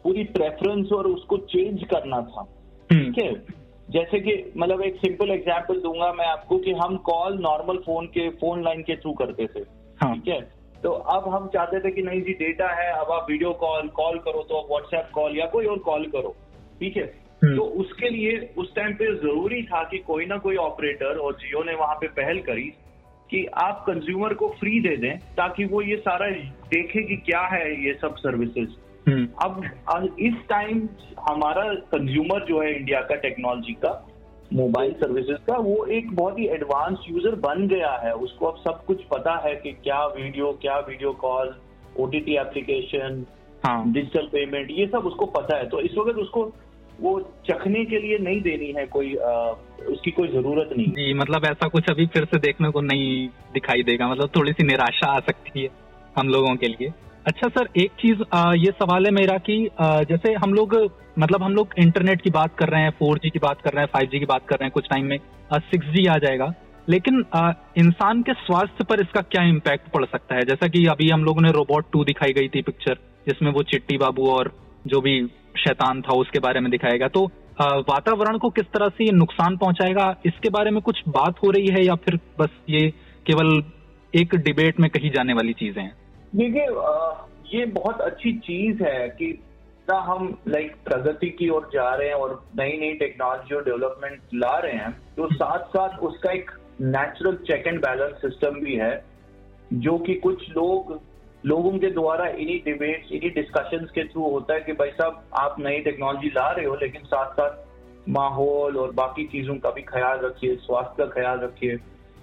पूरी 0.04 0.24
प्रेफरेंस 0.24 0.92
और 0.92 1.06
उसको 1.06 1.36
चेंज 1.36 1.84
करना 1.84 2.20
था 2.22 2.40
हम्म। 2.90 3.12
ठीक 3.12 3.18
है 3.18 3.62
जैसे 3.90 4.20
कि 4.20 4.52
मतलब 4.56 4.82
एक 4.82 4.96
सिंपल 4.96 5.30
एग्जांपल 5.30 5.80
दूँगा 5.80 6.12
मैं 6.12 6.26
आपको 6.26 6.58
कि 6.58 6.72
हम 6.72 6.96
कॉल 6.96 7.38
नॉर्मल 7.38 7.76
फ़ोन 7.76 8.06
के 8.06 8.28
फ़ोन 8.30 8.62
लाइन 8.64 8.82
के 8.82 8.96
थ्रू 8.96 9.12
करते 9.12 9.46
थे 9.46 9.60
हाँ। 10.02 10.14
ठीक 10.14 10.28
है 10.28 10.40
तो 10.82 10.90
अब 10.90 11.28
हम 11.28 11.48
चाहते 11.48 11.80
थे 11.80 11.90
कि 11.90 12.02
नहीं 12.02 12.22
जी 12.22 12.32
डेटा 12.32 12.68
है 12.74 12.90
अब 12.92 13.10
आप 13.12 13.26
वीडियो 13.30 13.52
कॉल 13.52 13.88
कॉल 13.88 14.18
करो 14.18 14.42
तो 14.42 14.56
आप 14.56 14.66
व्हाट्सएप 14.70 15.10
कॉल 15.14 15.38
या 15.38 15.46
कोई 15.46 15.66
और 15.66 15.78
कॉल 15.78 16.06
करो 16.06 16.34
ठीक 16.80 16.96
है 16.96 17.04
हम्म। 17.44 17.56
तो 17.56 17.62
उसके 17.62 18.08
लिए 18.08 18.54
उस 18.58 18.74
टाइम 18.74 18.92
पे 18.92 19.14
ज़रूरी 19.14 19.62
था 19.62 19.82
कि 19.82 19.98
कोई 19.98 20.26
ना 20.26 20.36
कोई 20.36 20.56
ऑपरेटर 20.56 21.18
और 21.18 21.32
जियो 21.34 21.62
ने 21.62 21.74
वहाँ 21.74 21.94
पे 21.94 22.08
पहल 22.08 22.38
करी 22.40 22.72
कि 23.30 23.44
आप 23.46 23.84
कंज्यूमर 23.86 24.34
को 24.34 24.48
फ्री 24.60 24.80
दे 24.80 24.96
दें 24.96 25.18
ताकि 25.18 25.64
वो 25.64 25.82
ये 25.82 25.96
सारा 25.96 26.30
देखे 26.68 27.02
कि 27.02 27.16
क्या 27.16 27.40
है 27.40 27.84
ये 27.86 27.94
सब 27.94 28.16
सर्विसेज़। 28.16 28.68
अब 29.06 30.16
इस 30.20 30.34
टाइम 30.48 30.88
हमारा 31.20 31.62
कंज्यूमर 31.92 32.44
जो 32.44 32.60
है 32.62 32.74
इंडिया 32.74 33.00
का 33.02 33.14
टेक्नोलॉजी 33.20 33.72
का 33.84 33.92
मोबाइल 34.52 34.92
सर्विसेज़ 34.94 35.38
का 35.46 35.56
वो 35.58 35.84
एक 35.92 36.14
बहुत 36.16 36.38
ही 36.38 36.46
एडवांस 36.54 37.04
यूज़र 37.08 37.34
बन 37.40 37.66
गया 37.68 37.90
है। 38.04 38.12
उसको 38.24 38.46
अब 38.46 38.56
सब 38.58 38.84
कुछ 38.86 39.02
पता 39.12 39.36
है 39.46 39.54
कि 39.56 39.72
क्या 39.84 40.04
वीडियो 40.08 40.52
क्या 40.62 40.78
video 40.88 41.12
call 41.22 41.54
OTT 42.00 42.36
application 42.36 43.24
digital 43.66 44.26
payment 44.32 44.70
ये 44.70 44.86
सब 44.86 45.06
उसको 45.06 45.26
पता 45.36 45.56
है। 45.56 45.68
तो 45.68 45.80
इस 45.80 45.94
वक्त 45.98 46.18
उसको 46.18 46.44
वो 47.00 47.18
चखने 47.46 47.84
के 47.84 47.98
लिए 47.98 48.18
नहीं 48.18 48.40
देनी 48.42 48.72
है 48.72 48.86
कोई 48.86 49.14
आ, 49.16 49.30
उसकी 49.90 50.10
कोई 50.10 50.28
ज़रूरत 50.28 50.70
नहीं। 50.76 50.86
जी 50.88 51.14
मतलब 51.14 51.44
ऐसा 51.44 51.68
कुछ 51.68 51.90
अभी 51.90 52.06
फिर 52.06 52.24
से 52.24 52.38
देखने 52.40 52.70
को 52.70 52.80
नहीं 52.82 53.28
दिखाई 53.54 53.82
देगा। 53.82 54.08
मतलब 54.08 54.30
थोड़ी 54.36 54.52
सी 54.52 54.66
निराशा 54.66 55.10
आ 55.12 55.20
सकती 55.20 55.62
है 55.62 55.68
हम 56.18 56.28
लोगों 56.28 56.54
के 56.56 56.68
लिए। 56.68 56.92
अच्छा 57.26 57.48
सर, 57.48 57.68
एक 57.76 57.90
चीज़ 58.00 58.18
ये 58.60 58.70
सवाल 58.72 59.06
है 59.06 59.10
मेरा 59.12 59.36
कि 59.46 59.56
जैसे 60.08 60.32
हम 60.34 60.54
लोग 60.54 60.74
मतलब 61.18 61.42
हम 61.42 61.52
लोग 61.54 61.68
इंटरनेट 61.78 62.22
की 62.22 62.30
बात 62.30 62.56
कर 62.58 62.68
रहे 62.68 62.82
हैं, 62.82 62.90
फोर 62.98 63.18
की 63.18 63.38
बात 63.38 63.60
कर 63.62 63.72
रहे 63.72 63.84
हैं, 63.84 63.88
फाइव 63.92 64.08
की 64.10 64.26
बात 64.26 64.46
कर 64.48 64.56
रहे 64.56 64.64
हैं 64.64 64.72
कुछ 64.72 64.88
टाइम 64.90 65.06
में 65.06 65.18
सिक्स 65.54 65.86
आ 66.08 66.16
जाएगा। 66.18 66.52
लेकिन 66.88 67.24
इंसान 67.78 68.22
के 68.22 68.32
स्वास्थ्य 68.34 68.84
पर 68.84 69.00
इसका 69.00 69.20
क्या 69.22 69.42
इम्पैक्ट 69.44 69.88
पड़ 69.92 70.04
सकता 70.04 70.34
है? 70.34 70.42
जैसा 70.42 70.68
कि 70.68 70.84
अभी 70.86 71.08
हम 71.10 71.24
लोगों 71.24 71.42
ने 71.42 71.52
रोबोट 71.52 71.86
टू 71.92 72.04
दिखाई 72.04 72.32
गई 72.32 72.48
थी 72.48 72.62
पिक्चर 72.62 72.98
जिसमें 73.26 73.50
वो 73.52 73.62
चिट्टी 73.64 73.98
बाबू 73.98 74.28
और 74.30 74.52
जो 74.84 75.00
भी 75.00 75.16
शैतान 75.58 76.02
था 76.02 76.14
उसके 76.16 76.38
बारे 76.40 76.60
में 76.60 76.70
दिखाएगा। 76.70 77.08
तो 77.08 77.24
वातावरण 77.88 78.38
को 78.38 78.50
किस 78.50 78.66
तरह 78.74 78.88
से 78.88 79.04
ये 79.04 79.12
नुकसान 79.14 79.56
पहुंचाएगा, 79.56 80.14
इसके 80.26 80.50
बारे 80.50 80.70
में 80.70 80.80
कुछ 80.82 81.02
बात 81.10 81.42
हो 81.44 81.50
रही 81.50 81.68
है 81.68 81.84
या 81.84 81.94
फिर 81.96 82.20
बस 82.40 82.62
ये 82.70 82.88
केवल 83.26 83.62
एक 84.14 84.34
डिबेट 84.36 84.80
में 84.80 84.90
कही 84.90 85.10
जाने 85.10 85.32
वाली 85.32 85.52
चीज़ें 85.54 85.82
हैं? 85.82 85.92
देखिए 86.36 86.66
ये 87.50 87.64
बहुत 87.72 88.00
अच्छी 88.00 88.32
चीज़ 88.38 88.82
है 88.82 89.08
कि 89.08 89.26
ना 89.90 89.96
हम 90.00 90.38
लाइक 90.48 90.74
प्रगति 90.84 91.28
की 91.30 91.48
ओर 91.48 91.68
जा 91.72 91.94
रहे 91.94 92.08
हैं 92.08 92.14
और 92.14 92.32
नई 92.58 92.76
नई 92.78 92.92
टेक्नोलॉजी 92.94 93.54
और 93.54 93.64
डेवलपमेंट 93.64 94.20
ला 94.34 94.56
रहे 94.58 94.72
हैं 94.72 94.92
तो 95.16 95.28
साथ 95.34 95.66
साथ 95.68 95.98
उसका 95.98 96.32
एक 96.32 96.50
natural 96.80 97.36
check 97.46 97.66
and 97.66 97.80
balance 97.80 98.16
system 98.22 98.60
भी 98.60 98.74
है, 98.74 99.04
जो 99.72 99.98
कि 99.98 100.14
कुछ 100.14 100.48
लोग, 100.50 101.00
लोगों 101.46 101.78
के 101.78 101.90
द्वारा 101.90 102.26
इन्हीं 102.28 102.58
डिबेट्स 102.64 103.12
इन्हीं 103.12 103.30
डिस्कशंस 103.30 103.90
के 103.90 104.04
थ्रू 104.04 104.30
होता 104.30 104.54
है 104.54 104.60
कि 104.60 104.72
भाई 104.72 104.90
साहब, 104.90 105.22
आप 105.34 105.56
नई 105.60 105.80
टेक्नोलॉजी 105.80 106.28
ला 106.28 106.50
रहे 106.50 106.66
हो, 106.66 106.74
लेकिन 106.74 107.04
साथ 107.04 107.32
साथ 107.32 108.08
माहौल 108.08 108.76
और 108.76 108.92
बाकी 108.92 109.24
चीज़ों 109.24 109.56
का 109.56 109.70
भी 109.70 109.82
ख्याल 109.82 110.18
रखिए, 110.18 110.56
स्वास्थ्य 110.56 111.04
का 111.04 111.10
ख्याल 111.12 111.38
रखिए। 111.40 111.76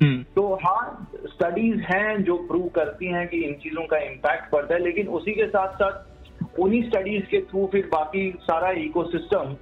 तो 0.04 0.54
हाँ 0.56 1.12
स्टडीज़ 1.26 1.82
हैं 1.82 2.24
जो 2.24 2.36
प्रूव 2.38 2.68
करती 2.68 3.06
हैं 3.06 3.28
कि 3.28 3.38
इन 3.38 3.54
चीज़ों 3.54 3.86
का 3.86 3.98
इम्पैक्ट 3.98 4.50
पड़ता 4.52 4.74
है 4.74 4.84
लेकिन 4.84 5.08
उसी 5.08 5.32
के 5.32 5.48
साथ 5.48 5.74
साथ 5.74 6.60
उन्हीं 6.60 6.82
स्टडीज़ 6.84 7.26
के 7.26 7.42
थ्रू 7.42 7.66
फिर 7.72 7.90
बाकी 7.92 8.32
सारा 8.42 8.70
इकोसिस्टम 8.70 9.56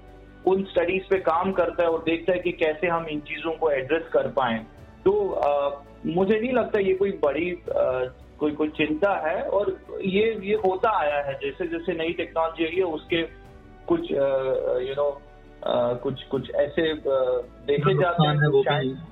उन 0.48 0.64
स्टडीज़ 0.64 1.10
पे 1.10 1.18
काम 1.20 1.52
करता 1.52 1.84
है 1.84 1.90
और 1.90 2.04
देखता 2.04 2.34
है 2.34 2.40
कि 2.40 2.52
कैसे 2.52 2.88
हम 2.88 3.06
इन 3.06 3.20
चीज़ों 3.20 3.52
को 3.52 3.72
एड्रेस 3.72 4.04
कर 4.14 4.28
पाए। 4.28 4.58
तो 5.06 5.30
आ, 5.30 5.70
मुझे 6.06 6.40
नहीं 6.40 6.54
लगता 6.54 6.80
ये 6.80 6.94
कोई 6.94 7.12
बड़ी 7.24 7.52
आ, 7.52 8.06
कोई 8.40 8.52
कोई 8.52 8.70
चिंता 8.70 9.14
है 9.28 9.42
और 9.44 9.78
ये 10.06 10.40
ये 10.44 10.56
होता 10.56 10.90
आया 11.00 11.22
है। 11.22 11.34
जैसे 11.34 11.68
जैसे 11.68 11.94
नई 11.94 12.14
टेक्नोलॉजी 12.14 12.66
आई 12.66 12.76
है 12.76 12.84
उसके 12.84 13.22
कुछ 13.88 14.12
यू 14.12 14.96
नो 14.96 15.10
कुछ 15.64 16.24
कुछ 16.24 16.50
ऐसे 16.52 16.94
देखे 16.94 17.94
जाते 17.94 18.28
हैं 18.28 18.48
वो 18.48 18.62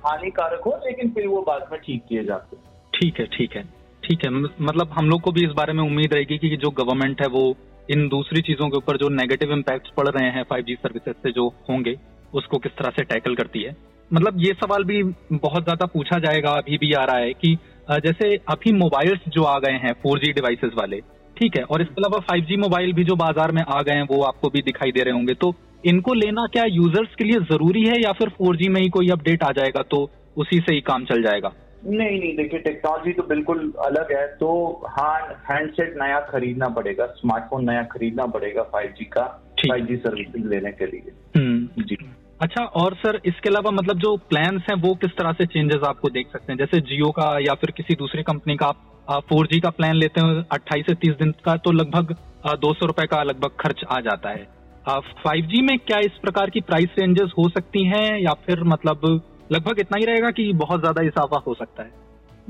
हानिकारक 0.06 0.62
हो 0.66 0.78
लेकिन 0.84 1.10
फिर 1.10 1.26
वो 1.26 1.42
बाद 1.42 1.66
में 1.72 1.80
ठीक 1.80 2.04
किए 2.08 2.24
जाते 2.24 2.56
हैं। 2.56 2.62
ठीक 2.92 3.20
है 3.20 3.26
ठीक 3.28 3.56
है। 3.56 3.62
ठीक 4.02 4.24
है 4.24 4.30
मतलब 4.30 4.90
हम 4.92 5.08
लोग 5.10 5.20
को 5.20 5.32
भी 5.32 5.44
इस 5.46 5.52
बारे 5.56 5.72
में 5.72 5.82
उम्मीद 5.84 6.14
रहेगी 6.14 6.38
कि 6.38 6.56
जो 6.56 6.70
गवर्नमेंट 6.78 7.20
है 7.22 7.28
वो 7.30 7.42
इन 7.88 8.08
दूसरी 8.08 8.40
चीज़ों 8.42 8.68
के 8.68 8.76
ऊपर 8.76 8.96
जो 8.96 9.08
नेगेटिव 9.10 9.52
इम्पैक्ट 9.52 9.88
पड़ 9.96 10.08
रहे 10.08 10.30
हैं 10.30 10.44
5G 10.44 10.74
सर्विसेज़ 10.76 11.16
से 11.22 11.32
जो 11.32 11.46
होंगे 11.70 11.94
उसको 12.34 12.58
किस 12.58 12.72
तरह 12.72 12.90
से 12.90 13.04
टैकल 13.04 13.34
करती 13.34 13.62
है। 13.62 13.76
मतलब 14.10 14.40
ये 14.40 14.52
सवाल 14.54 14.84
भी 14.84 15.02
बहुत 15.34 15.64
ज़्यादा 15.64 15.86
पूछा 15.86 16.18
जाएगा 16.18 16.50
अभी 16.56 16.78
भी 16.78 16.92
आ 16.92 17.04
रहा 17.04 17.16
है 17.18 17.32
कि 17.34 17.56
जैसे 18.02 18.34
अभी 18.48 18.72
मोबाइल्स 18.74 19.28
जो 19.28 19.42
आ 19.44 19.58
गए 19.58 19.78
हैं 19.78 19.92
4G 20.02 20.32
डिवाइसेस 20.34 20.72
वाले 20.74 21.00
ठीक 21.36 21.56
है 21.56 21.62
और 21.64 21.82
इसके 21.82 22.00
अलावा 22.00 22.18
फाइव 22.28 22.44
जी 22.44 22.56
मोबाइल 22.56 22.92
भी 22.92 23.04
जो 23.04 23.16
बाज़ार 23.16 23.52
में 23.52 23.62
आ 23.64 23.80
गए 23.82 23.94
हैं 23.94 24.06
वो 24.10 24.22
आपको 24.24 24.48
भी 24.48 24.62
दिखाई 24.62 24.92
दे 24.92 25.02
रहे 25.02 25.14
होंगे 25.14 25.34
तो 25.34 25.50
इनको 25.84 26.14
लेना 26.14 26.46
क्या 26.52 26.64
यूज़र्स 26.64 27.14
के 27.14 27.24
लिए 27.24 27.40
ज़रूरी 27.50 27.82
है 27.82 28.00
या 28.02 28.12
फिर 28.12 28.28
4G 28.42 28.68
में 28.68 28.80
ही 28.80 28.88
कोई 28.88 29.08
अपडेट 29.08 29.42
आ 29.42 29.50
जाएगा 29.52 29.82
तो 29.82 30.10
उसी 30.36 30.58
से 30.60 30.74
ही 30.74 30.80
काम 30.80 31.04
चल 31.04 31.22
जाएगा? 31.22 31.52
नहीं 31.84 32.18
नहीं 32.20 32.34
देखिए 32.36 32.60
टेक्नोलॉजी 32.60 33.12
तो 33.12 33.22
बिल्कुल 33.22 33.72
अलग 33.78 34.12
है 34.12 34.26
तो 34.36 34.48
हाँ 34.88 35.18
हैंडसेट 35.50 35.94
नया 35.96 36.20
खरीदना 36.20 36.68
पड़ेगा 36.68 37.06
स्मार्टफ़ोन 37.06 37.64
नया 37.64 37.82
खरीदना 37.82 38.26
पड़ेगा 38.26 38.62
5G 38.70 39.04
का 39.12 39.26
5G 39.60 39.96
सर्विसेज़ 39.98 40.46
लेने 40.46 40.72
के 40.72 40.86
लिए। 40.86 41.12
हम्म। 41.36 41.82
जी। 41.84 41.96
अच्छा 42.42 42.64
और 42.64 42.94
सर 42.94 43.20
इसके 43.26 43.48
अलावा 43.48 43.70
मतलब 43.70 43.98
जो 43.98 44.16
प्लान्स 44.28 44.62
हैं 44.62 44.76
वो 44.82 44.94
किस 44.94 45.10
तरह 45.10 45.32
से 45.32 45.46
चेंजेस 45.46 45.82
आपको 45.84 46.08
देख 46.08 46.28
सकते 46.32 46.52
हैं? 46.52 46.58
जैसे 46.58 46.80
जियो 46.80 47.10
का 47.10 47.32
या 47.38 47.54
फिर 47.54 47.70
किसी 47.70 47.94
दूसरी 47.94 48.22
कंपनी 48.22 48.56
का 48.56 48.66
आप 48.66 49.24
फोर 49.28 49.46
जी 49.46 49.60
का 49.60 49.70
प्लान 49.70 49.94
लेते 49.94 50.20
हैं 50.20 50.44
अट्ठाईस 50.52 50.86
से 50.86 50.94
तीस 50.96 51.14
दिन 51.14 51.34
का 51.44 51.56
तो 51.56 51.72
लगभग 51.72 52.14
दो 52.58 52.72
सौ 52.74 52.86
रुपए 52.86 53.06
का 53.06 53.22
लगभग 53.22 53.50
खर्च 53.60 53.84
आ 53.90 54.00
जाता 54.00 54.30
है। 54.30 54.57
फाइव 54.96 55.44
जी 55.44 55.62
में 55.62 55.78
क्या 55.78 55.98
इस 55.98 56.18
प्रकार 56.22 56.50
की 56.50 56.60
प्राइस 56.60 56.88
रेंजेस 56.98 57.30
हो 57.38 57.48
सकती 57.48 57.84
हैं 57.84 58.18
या 58.18 58.32
फिर 58.32 58.64
मतलब 58.64 59.20
लगभग 59.52 59.80
इतना 59.80 59.98
ही 59.98 60.04
रहेगा 60.04 60.30
कि 60.30 60.52
बहुत 60.52 60.80
ज़्यादा 60.80 61.02
इजाफा 61.02 61.42
हो 61.46 61.54
सकता 61.54 61.82
है 61.82 61.90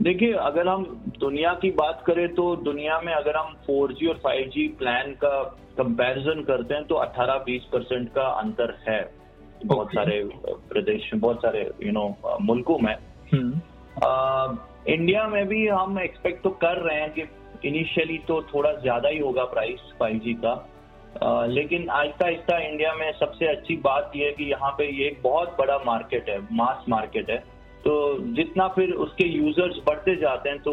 देखिए 0.01 0.33
अगर 0.33 0.69
हम 0.69 0.85
दुनिया 1.21 1.55
की 1.55 1.71
बात 1.71 2.05
करें 2.07 2.35
तो 2.35 2.57
दुनिया 2.57 3.01
में 3.01 3.13
अगर 3.13 3.37
हम 3.37 3.57
4G 3.71 4.09
और 4.09 4.21
5G 4.27 4.69
प्लान 4.79 5.13
का 5.13 5.43
कंपैरिजन 5.79 6.43
करते 6.43 6.75
हैं 6.75 6.85
तो 6.85 6.95
18-20 6.95 7.65
परसेंट 7.73 8.09
का 8.09 8.23
अंतर 8.23 8.79
है 8.89 9.11
okay. 9.11 9.67
बहुत 9.67 9.89
सारे 9.89 10.31
प्रदेश 10.47 11.11
में 11.13 11.21
बहुत 11.21 11.37
सारे 11.37 11.71
यू 11.83 11.93
नो 11.93 12.17
मुल्कों 12.41 12.79
में 12.79 12.97
hmm. 13.35 13.61
आ, 14.05 14.55
इंडिया। 14.89 15.29
में 15.29 15.49
भी 15.49 15.69
हम 15.69 15.99
एक्सपेक्ट 15.99 16.43
तो 16.43 16.51
कर 16.51 16.77
रहे 16.77 17.01
हैं 17.01 17.13
कि 17.13 17.23
इनिशियली 17.69 18.19
तो 18.19 18.43
थोड़ा 18.43 18.73
ज़्यादा 18.73 19.09
ही 19.09 19.19
होगा 19.19 19.45
प्राइस 19.45 19.93
5G 20.03 20.35
का 20.35 20.78
लेकिन 21.23 21.89
आहिस्ता 21.91 22.27
आहिस्ता 22.27 22.59
इंडिया 22.61 22.93
में 22.95 23.11
सबसे 23.13 23.47
अच्छी 23.47 23.77
बात 23.85 24.13
यह 24.17 24.27
है 24.27 24.33
कि 24.33 24.45
यहाँ 24.45 24.71
पे 24.79 24.87
ये 24.93 25.07
एक 25.07 25.21
बहुत 25.23 25.57
बड़ा 25.59 25.79
मार्केट 25.87 26.29
है 26.29 26.39
मास 26.53 26.85
मार्केट 26.89 27.31
है। 27.31 27.39
तो 27.85 27.95
जितना 28.35 28.69
फिर 28.69 28.93
उसके 29.05 29.25
यूज़र्स 29.27 29.77
बढ़ते 29.87 30.15
जाते 30.17 30.49
हैं 30.49 30.59
तो 30.63 30.73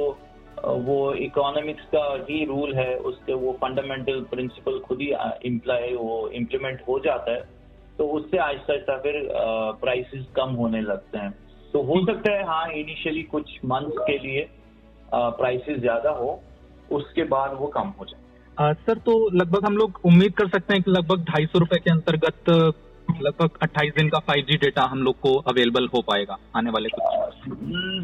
वो 0.80 1.14
इकोनॉमिक्स 1.16 1.84
का 1.86 2.04
ही 2.30 2.44
रूल 2.46 2.76
है, 2.76 2.96
उसके 2.96 3.34
वो 3.34 3.52
फंडामेंटल 3.62 4.22
प्रिंसिपल 4.32 4.80
खुद 4.80 5.02
ही 5.02 5.12
इम्प्लाई 5.46 5.94
वो 5.96 6.28
इम्प्लीमेंट 6.34 6.82
हो 6.88 7.00
जाता 7.00 7.32
है। 7.32 7.44
तो 7.98 8.08
उससे 8.10 8.38
आहिस्ता 8.38 8.74
आहिस्ता 8.74 8.98
फिर 8.98 9.28
प्राइसेस 9.82 10.26
कम 10.36 10.54
होने 10.56 10.82
लगते 10.82 11.18
हैं। 11.18 11.32
तो 11.74 11.82
हो 11.84 12.06
सकता 12.06 12.32
है 12.32 12.46
हाँ 12.48 12.68
इनिशियली 12.74 13.24
कुछ 13.26 13.60
मंथ 13.66 13.98
के 14.02 14.18
लिए 14.18 14.48
प्राइसेस 15.14 15.80
ज़्यादा 15.80 16.10
हो, 16.12 16.40
उसके 16.92 17.24
बाद 17.26 17.58
वो 17.60 17.68
कम 17.68 17.94
हो 18.00 18.06
जाए। 18.06 18.24
सर 18.60 18.98
तो 18.98 19.14
लगभग 19.34 19.66
हम 19.66 19.78
लोग 19.78 20.00
उम्मीद 20.06 20.34
कर 20.34 20.48
सकते 20.48 20.74
हैं 20.74 20.84
कि 20.84 20.92
लगभग 20.92 21.24
ढाई 21.24 21.46
सौ 21.46 21.60
रुपए 21.60 21.78
के 21.78 21.92
अंतर्गत 21.92 22.50
लगभग 23.22 23.58
28 23.64 23.96
दिन 23.98 24.10
का 24.10 24.20
5G 24.20 24.58
डेटा 24.62 24.84
हम 24.84 25.02
लोग 25.04 25.20
को 25.20 25.34
अवेलेबल 25.50 25.88
हो 25.88 26.02
पाएगा 26.02 26.38
आने 26.56 26.70
वाले 26.70 26.90
कुछ 26.90 27.50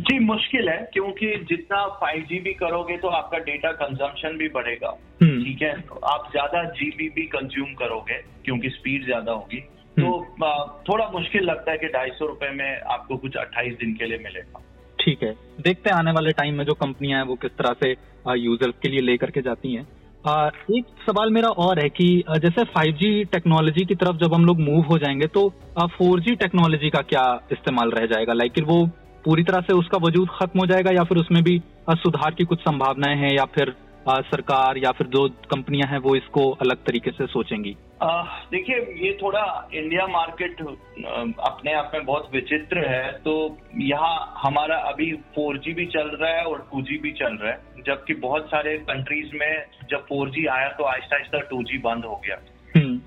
जी 0.07 0.17
मुश्किल 0.19 0.69
है 0.69 0.77
क्योंकि 0.93 1.27
जितना 1.49 1.77
5G 1.99 2.39
भी 2.43 2.53
करोगे 2.53 2.97
तो 2.97 3.07
आपका 3.09 3.37
डेटा 3.39 3.71
कंजम्पशन 3.71 4.37
भी 4.37 4.49
बढ़ेगा। 4.49 4.89
हम्म। 5.21 5.43
ठीक 5.43 5.61
है? 5.61 5.73
तो 5.81 5.95
आप 6.05 6.27
ज़्यादा 6.31 6.63
जीबी 6.71 7.07
भी 7.09 7.25
कंज्यूम 7.27 7.73
करोगे 7.73 8.17
क्योंकि 8.45 8.69
स्पीड 8.69 9.05
ज़्यादा 9.05 9.31
होगी 9.31 9.59
तो 9.97 10.17
हम्म। 10.17 10.83
थोड़ा 10.89 11.09
मुश्किल 11.13 11.43
लगता 11.43 11.71
है 11.71 11.77
कि 11.77 11.87
ढाई 11.87 12.09
सौ 12.09 12.25
रुपए 12.25 12.49
में 12.49 12.81
आपको 12.89 13.17
कुछ 13.17 13.37
अट्ठाईस 13.37 13.73
दिन 13.73 13.93
के 13.93 14.05
लिए 14.05 14.17
मिलेगा। 14.17 14.61
ठीक 14.99 15.23
है। 15.23 15.31
देखते 15.61 15.89
हैं 15.89 15.97
आने 15.97 16.11
वाले 16.11 16.31
टाइम 16.31 16.57
में 16.57 16.65
जो 16.65 16.73
कंपनियाँ 16.73 17.19
हैं 17.19 17.27
वो 17.27 17.35
किस 17.35 17.51
तरह 17.51 17.75
से 17.83 17.95
यूज़र्स 18.37 18.73
के 18.81 18.89
लिए 18.89 19.01
लेकर 19.01 19.31
के 19.31 19.41
जाती 19.41 19.73
हैं। 19.73 19.87
एक 20.21 20.85
सवाल 21.05 21.29
मेरा 21.33 21.49
और 21.63 21.79
है 21.79 21.87
कि 21.89 22.05
जैसे 22.41 22.63
5G 22.73 23.07
टेक्नोलॉजी 23.31 23.85
की 23.85 23.95
तरफ़ 23.95 24.17
जब 24.17 24.33
हम 24.33 24.45
लोग 24.45 24.59
मूव 24.59 24.83
हो 24.85 24.97
जाएँगे 24.97 25.27
तो 25.27 25.47
4G 25.93 26.35
टेक्नोलॉजी 26.39 26.89
का 26.89 27.01
क्या 27.03 27.23
इस्तेमाल 27.51 27.91
रह 27.91 28.05
जाएगा? 28.05 28.33
लाइक 28.33 28.59
वो 28.63 28.85
पूरी 29.25 29.43
तरह 29.43 29.61
से 29.61 29.73
उसका 29.73 29.97
वजूद 29.97 30.29
खत्म 30.31 30.59
हो 30.59 30.65
जाएगा 30.65 30.91
या 30.91 31.03
फिर 31.03 31.17
उसमें 31.17 31.43
भी 31.43 31.57
सुधार 31.91 32.33
की 32.33 32.43
कुछ 32.43 32.59
संभावनाएँ 32.59 33.17
हैं 33.17 33.33
या 33.33 33.45
फिर 33.55 33.73
सरकार 34.09 34.77
या 34.77 34.91
फिर 34.91 35.07
जो 35.07 35.27
कंपनियाँ 35.51 35.87
हैं 35.87 35.99
वो 35.99 36.15
इसको 36.15 36.49
अलग 36.61 36.83
तरीके 36.85 37.11
से 37.11 37.25
सोचेंगी? 37.27 37.75
देखिए 38.03 38.75
ये 39.05 39.11
थोड़ा 39.21 39.69
इंडिया 39.73 40.05
मार्केट 40.07 40.61
अपने 40.61 41.73
आप 41.73 41.91
में 41.93 42.05
बहुत 42.05 42.29
विचित्र 42.33 42.85
है। 42.87 43.11
तो 43.17 43.33
यहाँ 43.79 44.33
हमारा 44.37 44.77
अभी 44.91 45.11
4G 45.37 45.73
भी 45.73 45.85
चल 45.85 46.07
रहा 46.13 46.31
है 46.31 46.43
और 46.43 46.67
2G 46.73 46.97
भी 47.01 47.11
चल 47.11 47.37
रहा 47.37 47.51
है। 47.51 47.83
जबकि 47.87 48.13
बहुत 48.13 48.47
सारे 48.47 48.77
कंट्रीज़ 48.89 49.35
में 49.35 49.65
जब 49.89 50.07
4G 50.07 50.47
आया 50.47 50.69
तो 50.69 50.83
आहिस्ता 50.83 51.15
आहिस्ता 51.15 51.47
2G 51.49 51.81
बंद 51.83 52.05
हो 52.05 52.21
गया। 52.25 52.37
हम्म। 52.75 52.97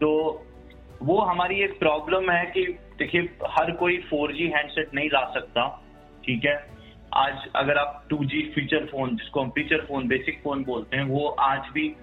तो 0.00 0.10
वो 1.02 1.20
हमारी 1.20 1.60
एक 1.60 1.78
प्रॉब्लम 1.78 2.30
है 2.30 2.44
कि 2.46 2.66
देखिए 2.98 3.28
हर 3.50 3.70
कोई 3.72 3.96
4G 4.14 4.50
हैंडसेट 4.54 4.94
नहीं 4.94 5.08
ला 5.08 5.24
सकता 5.34 5.68
ठीक 6.24 6.44
है? 6.44 6.56
आज 7.14 7.48
अगर 7.56 7.78
आप 7.78 8.02
2G 8.08 8.42
फीचर 8.54 8.84
फ़ोन 8.86 9.16
जिसको 9.16 9.40
हम 9.40 9.50
फीचर 9.50 9.84
फ़ोन 9.84 10.08
बेसिक 10.08 10.40
फ़ोन 10.44 10.64
बोलते 10.64 10.96
हैं 10.96 11.04
वो 11.04 11.28
आज 11.28 11.68
भी 11.72 11.94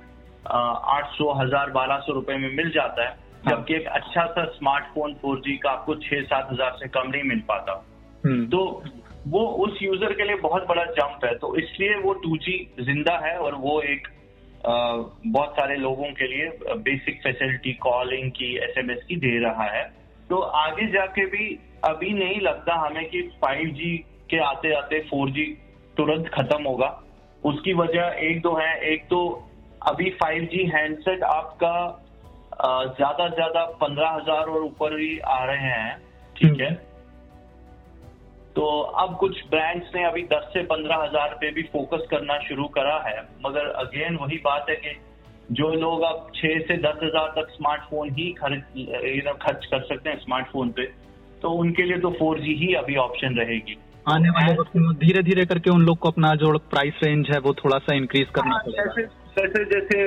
आठ 0.47 1.09
सौ 1.11 1.31
हज़ार 1.33 1.69
बारह 1.71 1.99
सौ 1.99 2.13
रुपए 2.13 2.37
में 2.37 2.49
मिल 2.55 2.69
जाता 2.71 3.03
है 3.03 3.09
हाँ। 3.09 3.51
जबकि 3.51 3.75
एक 3.75 3.87
अच्छा 3.89 4.25
सा 4.27 4.45
स्मार्टफ़ोन 4.51 5.13
4G 5.25 5.57
का 5.63 5.69
आपको 5.69 5.95
छह 6.01 6.21
सात 6.23 6.47
हज़ार 6.51 6.75
से 6.79 6.87
कम 6.89 7.09
नहीं 7.09 7.23
मिल 7.23 7.41
पाता 7.47 7.83
हम्म। 8.25 8.45
तो 8.47 8.61
वो 9.27 9.45
उस 9.65 9.81
यूज़र 9.81 10.13
के 10.13 10.23
लिए 10.23 10.35
बहुत 10.39 10.67
बड़ा 10.67 10.83
जंप 10.93 11.25
है 11.25 11.33
तो 11.35 11.55
इसलिए 11.55 11.95
वो 11.99 12.13
2G 12.25 12.57
ज़िंदा 12.85 13.17
है 13.17 13.37
और 13.37 13.55
वो 13.57 13.81
एक 13.83 14.07
आ, 14.07 14.73
बहुत 15.27 15.51
सारे 15.51 15.75
लोगों 15.75 16.11
के 16.13 16.27
लिए 16.27 16.75
बेसिक 16.83 17.21
फैसिलिटी 17.23 17.73
कॉलिंग 17.81 18.31
की 18.31 18.55
एसएमएस 18.63 19.03
की 19.07 19.15
दे 19.15 19.37
रहा 19.39 19.65
है 19.71 19.83
तो 20.29 20.39
आगे 20.59 20.87
जाके 20.91 21.25
भी 21.25 21.47
अभी 21.85 22.13
नहीं 22.13 22.39
लगता 22.41 22.75
हमें 22.75 23.05
कि 23.09 23.21
5G 23.43 23.91
के 24.29 24.39
आते 24.43 24.73
आते 24.73 24.99
4G 25.09 25.45
तुरंत 25.97 26.29
खत्म 26.29 26.63
होगा 26.63 26.87
उसकी 27.43 27.73
वजह 27.73 28.15
एक 28.21 28.41
दो 28.41 28.55
है 28.55 28.71
एक 28.93 29.03
तो 29.05 29.19
अभी 29.85 30.09
5G 30.21 30.65
हैंडसेट 30.73 31.23
आपका 31.25 31.75
ज़्यादा 32.57 33.27
से 33.27 33.35
ज़्यादा 33.35 33.63
पंद्रह 33.79 34.09
हज़ार 34.11 34.49
और 34.49 34.61
ऊपर 34.63 34.99
ही 34.99 35.17
आ 35.19 35.43
रहे 35.45 35.71
हैं 35.71 35.95
ठीक 36.35 36.61
है? 36.61 36.69
तो 38.55 38.67
अब 38.99 39.15
कुछ 39.19 39.41
ब्रांड्स 39.49 39.89
ने 39.95 40.03
अभी 40.05 40.21
10 40.27 40.45
से 40.53 40.63
पंद्रह 40.65 41.03
हज़ार 41.03 41.33
पे 41.41 41.51
भी 41.51 41.63
फोकस 41.73 42.07
करना 42.11 42.37
शुरू 42.39 42.67
करा 42.77 42.97
है 43.07 43.17
मगर 43.45 43.69
अगेन 43.81 44.15
वही 44.15 44.37
बात 44.45 44.69
है 44.69 44.75
कि 44.75 44.95
जो 45.51 45.71
लोग 45.75 46.01
अब 46.03 46.31
छह 46.35 46.59
से 46.67 46.77
दस 46.83 46.99
हज़ार 47.03 47.27
तक 47.35 47.51
स्मार्टफ़ोन 47.51 48.09
ही 48.11 48.31
खर्च 48.33 48.61
खर्च 49.41 49.65
कर 49.65 49.81
सकते 49.83 50.09
हैं 50.09 50.17
स्मार्टफ़ोन 50.19 50.69
पे 50.71 50.85
तो 51.41 51.51
उनके 51.55 51.83
लिए 51.83 51.97
तो 51.99 52.11
4G 52.21 52.55
ही 52.59 52.73
अभी 52.75 52.95
ऑप्शन 52.99 53.35
रहेगी। 53.37 53.77
आने 54.05 54.29
वाले 54.29 54.53
वक्त 54.53 54.75
में 54.75 54.93
धीरे 54.97 55.23
धीरे 55.23 55.45
करके 55.45 55.69
उन 55.69 55.81
लोग 55.85 55.97
को 55.99 56.09
अपना 56.09 56.33
जो 56.41 56.57
प्राइस 56.71 56.99
रेंज 57.03 57.29
है 57.31 57.39
वो 57.39 57.53
थोड़ा 57.55 57.77
सा 57.79 57.95
इंक्रीज 57.95 58.27
करना 58.35 58.55
हाँ, 58.55 58.63
पड़ेगा। 58.65 59.07
जैसे 59.37 59.63
जैसे 59.65 60.03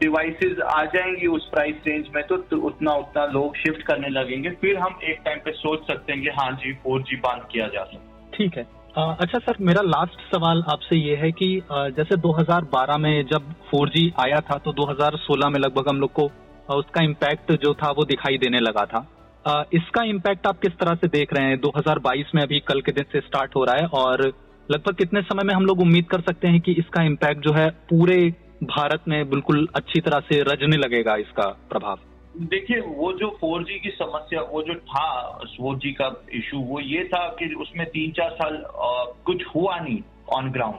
डिवाइसेस 0.00 0.58
आ 0.68 0.84
जाएँगी 0.84 1.26
उस 1.26 1.48
प्राइस 1.50 1.76
रेंज 1.86 2.06
में 2.14 2.22
तो, 2.26 2.36
तो 2.36 2.56
उतना 2.56 2.92
उतना 2.94 3.24
लोग 3.26 3.56
शिफ्ट 3.56 3.82
करने 3.82 4.08
लगेंगे। 4.08 4.50
फिर 4.60 4.76
हम 4.76 4.98
एक 5.04 5.20
टाइम 5.24 5.38
पे 5.44 5.52
सोच 5.52 5.86
सकते 5.86 6.12
हैं 6.12 6.22
कि 6.22 6.28
हाँ 6.28 6.50
जी 6.54 6.72
फोर 6.74 7.02
जी 7.02 7.16
बंद 7.16 7.46
किया 7.52 7.66
जा 7.66 7.84
सकता 7.84 8.30
ठीक 8.34 8.56
है। 8.56 8.66
आ, 8.98 9.02
अच्छा 9.12 9.38
सर 9.38 9.56
मेरा 9.60 9.82
लास्ट 9.82 10.20
सवाल 10.34 10.62
आपसे 10.68 10.96
ये 10.96 11.14
है 11.16 11.30
कि 11.32 11.62
आ, 11.72 11.88
जैसे 11.88 12.16
2012 12.16 12.98
में 12.98 13.26
जब 13.26 13.52
4G 13.70 14.08
आया 14.20 14.40
था 14.40 14.58
तो 14.58 14.72
2016 14.72 15.52
में 15.52 15.58
लगभग 15.60 15.88
हम 15.88 16.00
लोग 16.00 16.12
को 16.12 16.30
उसका 16.70 17.02
इम्पैक्ट 17.02 17.52
जो 17.62 17.74
था 17.74 17.90
वो 17.90 18.04
दिखाई 18.04 18.38
देने 18.38 18.60
लगा 18.60 18.84
था। 18.84 19.06
आ, 19.46 19.62
इसका 19.72 20.02
इम्पैक्ट 20.04 20.46
आप 20.46 20.58
किस 20.58 20.72
तरह 20.72 20.94
से 20.94 21.08
देख 21.08 21.34
रहे 21.34 21.46
हैं? 21.46 21.60
2022 21.60 22.34
में 22.34 22.42
अभी 22.42 22.60
कल 22.60 22.80
के 22.80 22.92
दिन 22.92 23.04
से 23.12 23.20
स्टार्ट 23.20 23.56
हो 23.56 23.64
रहा 23.64 23.76
है 23.76 23.86
और 24.02 24.26
लगभग 24.70 24.94
कितने 24.94 25.22
समय 25.22 25.44
में 25.44 25.54
हम 25.54 25.66
लोग 25.66 25.80
उम्मीद 25.80 26.06
कर 26.06 26.20
सकते 26.20 26.48
हैं 26.48 26.60
कि 26.60 26.72
इसका 26.72 27.02
इम्पैक्ट 27.02 27.40
जो 27.40 27.52
है 27.52 27.68
पूरे 27.90 28.18
भारत 28.64 29.02
में 29.08 29.30
बिल्कुल 29.30 29.68
अच्छी 29.74 30.00
तरह 30.00 30.20
से 30.20 30.42
रजने 30.42 30.76
लगेगा 30.76 31.16
इसका 31.16 31.48
प्रभाव? 31.70 31.98
देखिए 32.36 32.80
वो 32.80 33.12
जो 33.12 33.38
4G 33.44 33.78
की 33.82 33.88
समस्या 33.88 34.40
वो 34.40 34.62
जो 34.62 34.74
था 34.74 35.38
4G 35.40 35.92
का 35.92 36.24
इशू 36.32 36.58
वो 36.58 36.80
ये 36.80 37.04
था 37.04 37.28
कि 37.28 37.54
उसमें 37.54 37.86
तीन 37.86 38.10
चार 38.10 38.30
साल 38.30 38.56
आ, 38.56 39.04
कुछ 39.24 39.44
हुआ 39.54 39.78
नहीं 39.78 39.98
ऑन 40.32 40.50
ग्राउंड 40.50 40.76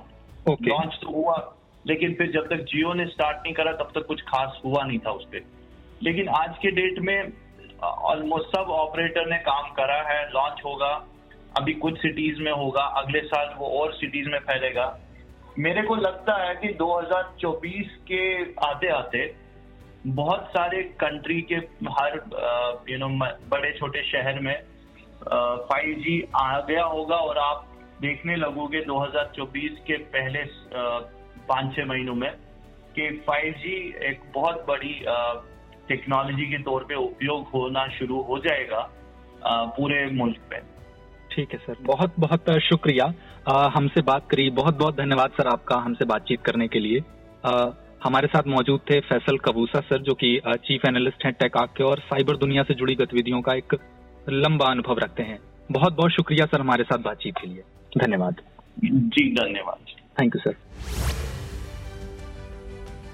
okay. 0.50 0.68
लॉन्च 0.68 1.00
तो 1.02 1.10
हुआ 1.10 1.56
लेकिन 1.88 2.14
फिर 2.14 2.32
जब 2.32 2.48
तक 2.48 2.56
जियो 2.56 2.94
ने 2.94 3.06
स्टार्ट 3.06 3.38
नहीं 3.38 3.54
करा 3.54 3.72
तब 3.72 3.92
तक 3.96 4.06
कुछ 4.06 4.22
खास 4.22 4.62
हुआ 4.66 4.84
नहीं 4.84 5.00
था 5.00 5.12
उस 5.12 5.26
पर 5.26 5.42
लेकिन 6.04 6.30
आज 6.30 6.56
के 6.62 6.72
डेट 6.72 7.00
में 7.00 7.34
ऑलमोस्ट 7.84 8.48
सब 8.48 8.62
ऑपरेटर 8.62 9.30
ने 9.30 9.38
काम 9.38 9.70
करा 9.70 10.02
है 10.10 10.30
लॉन्च 10.30 10.62
होगा 10.66 11.08
अभी 11.60 11.74
कुछ 11.74 11.98
सिटीज़ 11.98 12.42
में 12.42 12.52
होगा 12.52 12.82
अगले 12.82 13.20
साल 13.20 13.56
वो 13.58 13.66
और 13.66 13.94
सिटीज़ 13.94 14.30
में 14.30 14.40
फैलेगा। 14.40 15.00
मेरे 15.58 15.82
को 15.82 15.96
लगता 15.96 16.34
है 16.44 16.56
कि 16.56 16.68
2024 16.74 17.88
के 18.08 18.44
आते 18.68 18.88
आते 18.88 19.36
बहुत 20.08 20.46
सारे 20.50 20.84
कंट्री 20.84 21.42
के 21.42 21.56
हर 21.92 22.14
यू 22.90 22.98
नो 22.98 23.08
बड़े 23.50 23.72
छोटे 23.80 24.04
शहर 24.04 24.40
में 24.40 24.62
फाइव 25.72 25.96
जी 25.96 26.28
आ 26.36 26.60
गया 26.60 26.84
होगा 26.84 27.16
और 27.16 27.38
आप 27.38 27.66
देखने 28.02 28.36
लगोगे 28.36 28.82
2024 28.82 29.80
के 29.88 29.98
पहले 29.98 30.44
पाँच 31.50 31.76
छह 31.76 31.86
महीनों 31.86 32.16
में 32.16 32.32
कि 33.00 33.10
5G 33.30 33.66
एक 34.04 34.22
बहुत 34.36 34.66
बड़ी 34.68 34.94
टेक्नोलॉजी 35.88 36.46
के 36.46 36.64
तौर 36.64 36.84
पे 36.84 36.96
उपयोग 36.96 37.48
होना 37.48 37.88
शुरू 37.88 38.22
हो 38.22 38.40
जाएगा 38.40 38.90
पूरे 39.46 40.06
मुल्क 40.06 40.40
में। 40.52 40.60
ठीक 41.32 41.52
है, 41.54 41.58
सर। 41.58 41.76
बहुत 41.82 42.14
बहुत 42.20 42.52
शुक्रिया। 42.60 43.14
हमसे 43.48 44.02
बात 44.02 44.30
करी 44.30 44.50
बहुत 44.50 44.78
बहुत 44.78 44.96
धन्यवाद 44.96 45.30
सर 45.30 45.48
आपका 45.48 45.76
हमसे 45.76 46.06
बातचीत 46.06 46.42
करने 46.42 46.68
के 46.68 46.80
लिए। 46.80 47.00
आ, 47.46 47.70
हमारे 48.04 48.28
साथ 48.28 48.48
मौजूद 48.48 48.80
थे 48.80 49.00
फैसल 49.00 49.38
कबूसा 49.38 49.80
सर 49.80 50.02
जो 50.02 50.14
कि 50.14 50.42
चीफ 50.48 50.82
एनालिस्ट 50.88 51.26
हैं 51.26 51.34
टेक 51.34 51.58
आग 51.58 51.68
के 51.68 51.84
और 51.84 52.00
साइबर 52.00 52.38
दुनिया 52.38 52.64
से 52.64 52.74
जुड़ी 52.74 52.96
गतिविधियों 52.96 53.42
का 53.42 53.54
एक 53.54 53.76
लंबा 54.30 54.66
अनुभव 54.66 55.00
रखते 55.00 55.24
हैं। 55.24 55.40
बहुत 55.72 55.96
बहुत 55.96 56.12
शुक्रिया 56.12 56.46
सर 56.46 56.60
हमारे 56.60 56.84
साथ 56.84 56.98
बातचीत 56.98 57.34
के 57.42 57.48
लिए। 57.48 57.64
धन्यवाद। 57.98 58.36
जी 58.86 59.32
धन्यवाद। 59.36 59.86
थैंक 60.22 60.36
यू 60.36 60.42
सर 60.42 60.56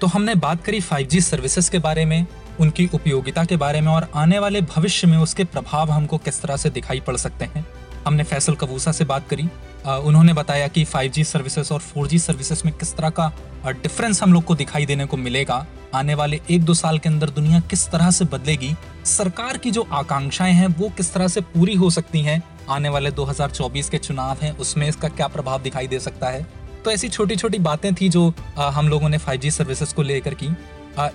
तो 0.00 0.06
हमने 0.06 0.34
बात 0.34 0.64
करी 0.64 0.80
5G 0.80 1.20
सर्विसेज़ 1.20 1.70
के 1.70 1.78
बारे 1.78 2.04
में 2.04 2.26
उनकी 2.60 2.88
उपयोगिता 2.94 3.44
के 3.44 3.56
बारे 3.56 3.80
में 3.80 3.92
और 3.92 4.08
आने 4.14 4.38
वाले 4.38 4.60
भविष्य 4.60 5.06
में 5.06 5.16
उसके 5.18 5.44
प्रभाव 5.44 5.90
हमको 5.90 6.18
किस 6.18 6.42
तरह 6.42 6.56
से 6.56 6.70
दिखाई 6.70 7.00
पड़ 7.00 7.16
सकते 7.16 7.44
हैं। 7.44 7.64
हमने 8.06 8.24
फैसल 8.24 8.54
कबूसा 8.54 8.92
से 8.92 9.04
बात 9.04 9.28
करी। 9.28 9.48
उन्होंने 9.86 10.32
बताया 10.32 10.68
कि 10.68 10.84
5G 10.84 11.24
सर्विसेज़ 11.24 11.72
और 11.72 11.80
4G 11.80 12.18
सर्विसेज़ 12.18 12.62
में 12.64 12.74
किस 12.74 12.96
तरह 12.96 13.10
का 13.10 13.32
डिफरेंस 13.66 14.22
हम 14.22 14.32
लोग 14.32 14.44
को 14.44 14.54
दिखाई 14.54 14.86
देने 14.86 15.06
को 15.06 15.16
मिलेगा। 15.16 15.66
आने 15.94 16.14
वाले 16.14 16.40
एक 16.50 16.62
दो 16.62 16.74
साल 16.74 16.98
के 16.98 17.08
अंदर 17.08 17.30
दुनिया 17.30 17.60
किस 17.60 17.86
तरह 17.88 18.10
से 18.10 18.24
बदलेगी, 18.24 18.74
सरकार 19.04 19.58
की 19.58 19.70
जो 19.70 19.86
आकांक्षाएँ 19.92 20.52
हैं, 20.52 20.66
वो 20.68 20.88
किस 20.88 21.12
तरह 21.14 21.28
से 21.28 21.40
पूरी 21.40 21.74
हो 21.74 21.90
सकती 21.90 22.22
हैं। 22.22 22.42
आने 22.70 22.88
वाले 22.88 23.10
2024 23.10 23.88
के 23.88 23.98
चुनाव 23.98 24.38
हैं, 24.42 24.56
उसमें 24.58 24.88
इसका 24.88 25.08
क्या 25.08 25.26
प्रभाव 25.26 25.62
दिखाई 25.62 25.86
दे 25.86 26.00
सकता 26.00 26.28
है। 26.28 26.46
तो 26.84 26.90
ऐसी 26.90 27.08
छोटी 27.08 27.36
छोटी 27.36 27.58
बातें 27.58 27.94
थी 27.94 28.08
जो 28.08 28.32
हम 28.56 28.88
लोगों 28.88 29.08
ने 29.08 29.18
5G 29.18 29.50
सर्विसेज़ 29.50 29.94
को 29.94 30.02
लेकर 30.02 30.34
की। 30.34 30.56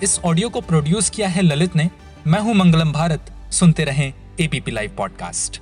इस 0.04 0.20
ऑडियो 0.20 0.50
को 0.50 0.62
प्रोड्यूस 0.62 1.10
किया 1.10 1.28
है 1.28 1.42
ललित 1.42 1.76
ने। 1.76 1.90
मैं 2.28 2.40
हूँ 2.40 2.54
मंगलम 2.54 2.92
भारत। 2.92 3.32
सुनते 3.52 3.84
रहें 3.84 4.14
ABP 4.40 4.72
live 4.72 4.96
podcast 4.98 5.62